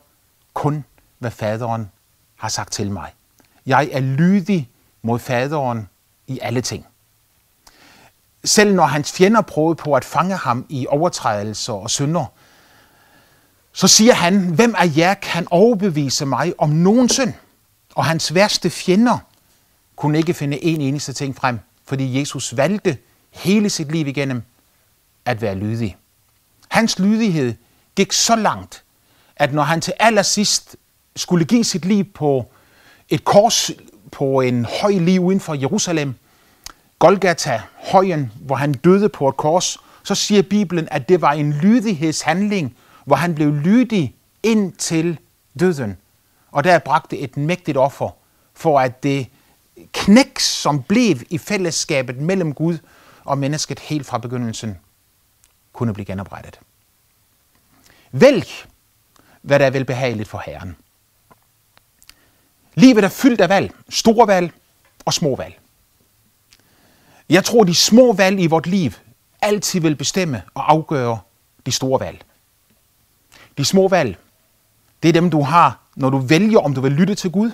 kun, 0.54 0.86
hvad 1.20 1.32
faderen 1.32 1.92
har 2.36 2.50
sagt 2.50 2.72
til 2.72 2.92
mig. 2.92 3.14
Jeg 3.66 3.90
er 3.92 4.00
lydig 4.00 4.70
mod 5.02 5.20
faderen 5.20 5.90
i 6.28 6.40
alle 6.42 6.62
ting. 6.62 6.86
Selv 8.46 8.74
når 8.74 8.86
hans 8.86 9.12
fjender 9.12 9.42
prøvede 9.42 9.76
på 9.76 9.94
at 9.94 10.06
fange 10.06 10.36
ham 10.36 10.66
i 10.70 10.88
overtrædelser 10.90 11.74
og 11.74 11.90
synder, 11.90 12.26
så 13.74 13.88
siger 13.88 14.14
han, 14.14 14.40
hvem 14.40 14.76
af 14.78 14.98
jer 14.98 15.14
kan 15.14 15.48
overbevise 15.52 16.26
mig 16.26 16.54
om 16.58 16.70
nogen 16.70 17.10
synd? 17.10 17.34
Og 17.96 18.06
hans 18.06 18.34
værste 18.34 18.70
fjender 18.70 19.18
kunne 19.96 20.18
ikke 20.18 20.34
finde 20.34 20.64
en 20.64 20.82
eneste 20.82 21.14
ting 21.14 21.36
frem, 21.36 21.60
fordi 21.86 22.20
Jesus 22.20 22.58
valgte 22.58 22.98
hele 23.32 23.70
sit 23.70 23.92
liv 23.92 24.08
igennem 24.08 24.44
at 25.26 25.42
være 25.42 25.56
lydig. 25.56 25.98
Hans 26.68 27.00
lydighed 27.00 27.54
gik 27.96 28.12
så 28.12 28.36
langt, 28.36 28.84
at 29.36 29.54
når 29.54 29.64
han 29.64 29.82
til 29.82 29.94
allersidst 30.00 30.76
skulle 31.16 31.46
give 31.46 31.64
sit 31.64 31.86
liv 31.86 32.04
på 32.04 32.52
et 33.10 33.24
kors 33.24 33.72
på 34.12 34.42
en 34.42 34.66
høj 34.82 34.92
liv 34.92 35.22
uden 35.22 35.40
for 35.40 35.54
Jerusalem, 35.54 36.16
Golgata, 37.00 37.62
højen, 37.92 38.32
hvor 38.42 38.56
han 38.56 38.74
døde 38.74 39.10
på 39.10 39.30
et 39.30 39.38
kors, 39.38 39.78
så 40.04 40.16
siger 40.16 40.42
Bibelen, 40.42 40.88
at 40.92 41.10
det 41.10 41.22
var 41.22 41.32
en 41.32 41.54
lydighedshandling, 41.54 42.78
hvor 43.06 43.16
han 43.16 43.36
blev 43.36 43.54
lydig 43.54 44.16
ind 44.44 44.74
til 44.74 45.20
døden. 45.60 45.98
Og 46.52 46.64
der 46.64 46.80
bragte 46.80 47.18
et 47.18 47.38
mægtigt 47.38 47.78
offer 47.78 48.10
for 48.54 48.80
at 48.80 49.04
det 49.04 49.28
knæk, 49.94 50.40
som 50.40 50.84
blev 50.84 51.16
i 51.30 51.38
fællesskabet 51.38 52.18
mellem 52.18 52.54
Gud 52.54 52.78
og 53.24 53.38
mennesket 53.38 53.80
helt 53.80 54.06
fra 54.06 54.18
begyndelsen, 54.18 54.78
kunne 55.74 55.94
blive 55.94 56.06
genoprettet. 56.06 56.60
Vælg, 58.12 58.48
hvad 59.42 59.60
der 59.60 59.66
er 59.66 59.70
velbehageligt 59.70 60.30
for 60.30 60.42
Herren. 60.46 60.76
Livet 62.74 63.04
er 63.04 63.10
fyldt 63.10 63.42
af 63.42 63.50
valg, 63.50 63.72
store 63.90 64.28
valg 64.28 64.52
og 65.06 65.14
små 65.14 65.36
valg. 65.36 65.60
Jeg 67.30 67.46
tror, 67.46 67.64
de 67.64 67.76
små 67.76 68.14
valg 68.14 68.40
i 68.40 68.48
vort 68.48 68.68
liv 68.68 68.92
altid 69.42 69.80
vil 69.80 69.96
bestemme 69.96 70.42
og 70.54 70.72
afgøre 70.72 71.20
de 71.66 71.72
store 71.72 72.00
valg. 72.00 72.22
De 73.58 73.66
små 73.66 73.88
valg, 73.88 74.18
det 75.04 75.10
er 75.10 75.14
dem, 75.14 75.30
du 75.30 75.42
har, 75.42 75.80
når 75.96 76.10
du 76.10 76.18
vælger, 76.18 76.60
om 76.60 76.74
du 76.74 76.82
vil 76.82 76.92
lytte 76.92 77.16
til 77.16 77.32
Gud, 77.32 77.52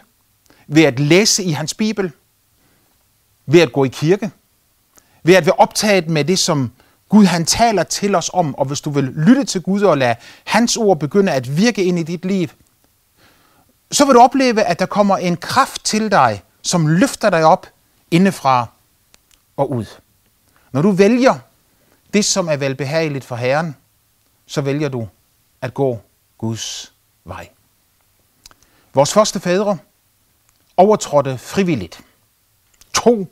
ved 0.67 0.84
at 0.84 0.99
læse 0.99 1.43
i 1.43 1.51
hans 1.51 1.73
Bibel, 1.73 2.12
ved 3.45 3.62
at 3.62 3.73
gå 3.73 3.84
i 3.84 3.88
kirke, 3.88 4.31
ved 5.23 5.36
at 5.36 5.45
være 5.45 5.55
optaget 5.57 6.10
med 6.10 6.25
det, 6.25 6.39
som 6.39 6.71
Gud 7.10 7.25
han 7.25 7.45
taler 7.45 7.84
til 7.84 8.15
os 8.15 8.29
om, 8.34 8.55
og 8.55 8.65
hvis 8.65 8.81
du 8.81 8.89
vil 8.89 9.03
lytte 9.03 9.43
til 9.43 9.62
Gud 9.62 9.81
og 9.81 9.97
lade 9.97 10.15
hans 10.43 10.77
ord 10.77 10.99
begynde 10.99 11.31
at 11.31 11.57
virke 11.57 11.84
ind 11.84 11.99
i 11.99 12.03
dit 12.03 12.25
liv, 12.25 12.47
så 13.91 14.05
vil 14.05 14.15
du 14.15 14.19
opleve, 14.19 14.62
at 14.62 14.79
der 14.79 14.86
kommer 14.86 15.17
en 15.17 15.38
kraft 15.38 15.86
til 15.86 16.12
dig, 16.12 16.43
som 16.62 16.88
løfter 16.88 17.29
dig 17.29 17.43
op 17.43 17.67
indefra 18.12 18.67
og 19.57 19.71
ud. 19.71 19.85
Når 20.71 20.81
du 20.81 20.91
vælger 20.91 21.39
det, 22.13 22.25
som 22.25 22.47
er 22.47 22.55
velbehageligt 22.55 23.25
for 23.25 23.35
Herren, 23.35 23.75
så 24.45 24.61
vælger 24.61 24.89
du 24.89 25.07
at 25.61 25.73
gå 25.73 26.01
Guds 26.37 26.93
vej. 27.23 27.49
Vores 28.93 29.13
første 29.13 29.39
fædre 29.39 29.77
overtrådte 30.77 31.37
frivilligt. 31.37 32.01
To 32.93 33.27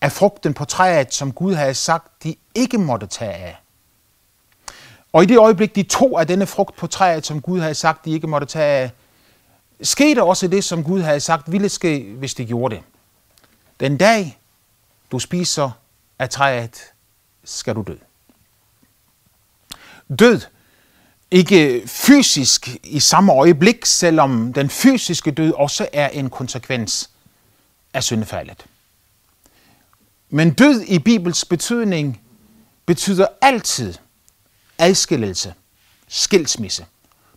af 0.00 0.12
frugten 0.12 0.54
på 0.54 0.64
træet, 0.64 1.14
som 1.14 1.32
Gud 1.32 1.54
havde 1.54 1.74
sagt, 1.74 2.22
de 2.22 2.36
ikke 2.54 2.78
måtte 2.78 3.06
tage 3.06 3.32
af. 3.34 3.56
Og 5.12 5.22
i 5.22 5.26
det 5.26 5.38
øjeblik, 5.38 5.74
de 5.74 5.82
to 5.82 6.18
af 6.18 6.26
denne 6.26 6.46
frugt 6.46 6.76
på 6.76 6.86
træet, 6.86 7.26
som 7.26 7.42
Gud 7.42 7.60
havde 7.60 7.74
sagt, 7.74 8.04
de 8.04 8.10
ikke 8.10 8.26
måtte 8.26 8.46
tage 8.46 8.82
af, 8.82 8.90
skete 9.82 10.22
også 10.22 10.48
det, 10.48 10.64
som 10.64 10.84
Gud 10.84 11.00
havde 11.00 11.20
sagt, 11.20 11.52
ville 11.52 11.68
ske, 11.68 12.14
hvis 12.18 12.34
de 12.34 12.44
gjorde 12.44 12.74
det. 12.74 12.84
Den 13.80 13.96
dag, 13.96 14.38
du 15.12 15.18
spiser 15.18 15.70
af 16.18 16.30
træet, 16.30 16.80
skal 17.44 17.74
du 17.74 17.84
dø. 17.86 17.94
Død, 20.18 20.40
ikke 21.30 21.82
fysisk 21.86 22.68
i 22.84 23.00
samme 23.00 23.32
øjeblik, 23.32 23.86
selvom 23.86 24.52
den 24.52 24.70
fysiske 24.70 25.30
død 25.30 25.52
også 25.52 25.88
er 25.92 26.08
en 26.08 26.30
konsekvens 26.30 27.10
af 27.94 28.04
syndefaldet. 28.04 28.64
Men 30.30 30.52
død 30.52 30.80
i 30.80 30.98
Bibels 30.98 31.44
betydning 31.44 32.20
betyder 32.86 33.26
altid 33.40 33.94
adskillelse, 34.78 35.54
skilsmisse. 36.08 36.86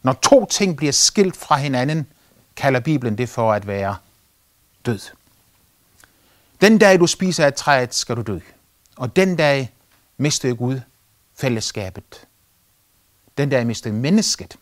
Når 0.03 0.13
to 0.13 0.45
ting 0.45 0.77
bliver 0.77 0.93
skilt 0.93 1.37
fra 1.37 1.57
hinanden, 1.57 2.07
kalder 2.55 2.79
Bibelen 2.79 3.17
det 3.17 3.29
for 3.29 3.53
at 3.53 3.67
være 3.67 3.95
død. 4.85 4.99
Den 6.61 6.77
dag 6.77 6.99
du 6.99 7.07
spiser 7.07 7.45
af 7.45 7.53
træet, 7.53 7.93
skal 7.93 8.15
du 8.15 8.21
dø. 8.21 8.39
Og 8.95 9.15
den 9.15 9.35
dag 9.35 9.73
mister 10.17 10.53
Gud 10.53 10.81
fællesskabet. 11.35 12.27
Den 13.37 13.49
dag 13.49 13.67
mister 13.67 13.91
mennesket 13.91 14.57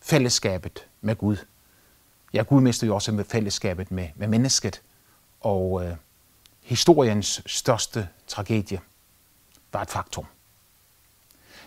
fællesskabet 0.00 0.86
med 1.00 1.16
Gud. 1.16 1.36
Ja, 2.32 2.42
Gud 2.42 2.60
mister 2.60 2.86
jo 2.86 2.94
også 2.94 3.12
med 3.12 3.24
fællesskabet 3.24 3.90
med, 3.90 4.08
med 4.16 4.28
mennesket. 4.28 4.82
Og 5.40 5.84
øh, 5.84 5.96
historiens 6.62 7.42
største 7.46 8.08
tragedie 8.26 8.80
var 9.72 9.82
et 9.82 9.90
faktum. 9.90 10.26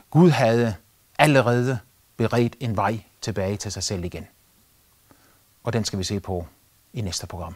Gud 0.09 0.29
havde 0.29 0.75
allerede 1.17 1.79
beredt 2.17 2.55
en 2.59 2.75
vej 2.75 2.99
tilbage 3.21 3.57
til 3.57 3.71
sig 3.71 3.83
selv 3.83 4.03
igen. 4.03 4.27
Og 5.63 5.73
den 5.73 5.85
skal 5.85 5.99
vi 5.99 6.03
se 6.03 6.19
på 6.19 6.47
i 6.93 7.01
næste 7.01 7.27
program. 7.27 7.55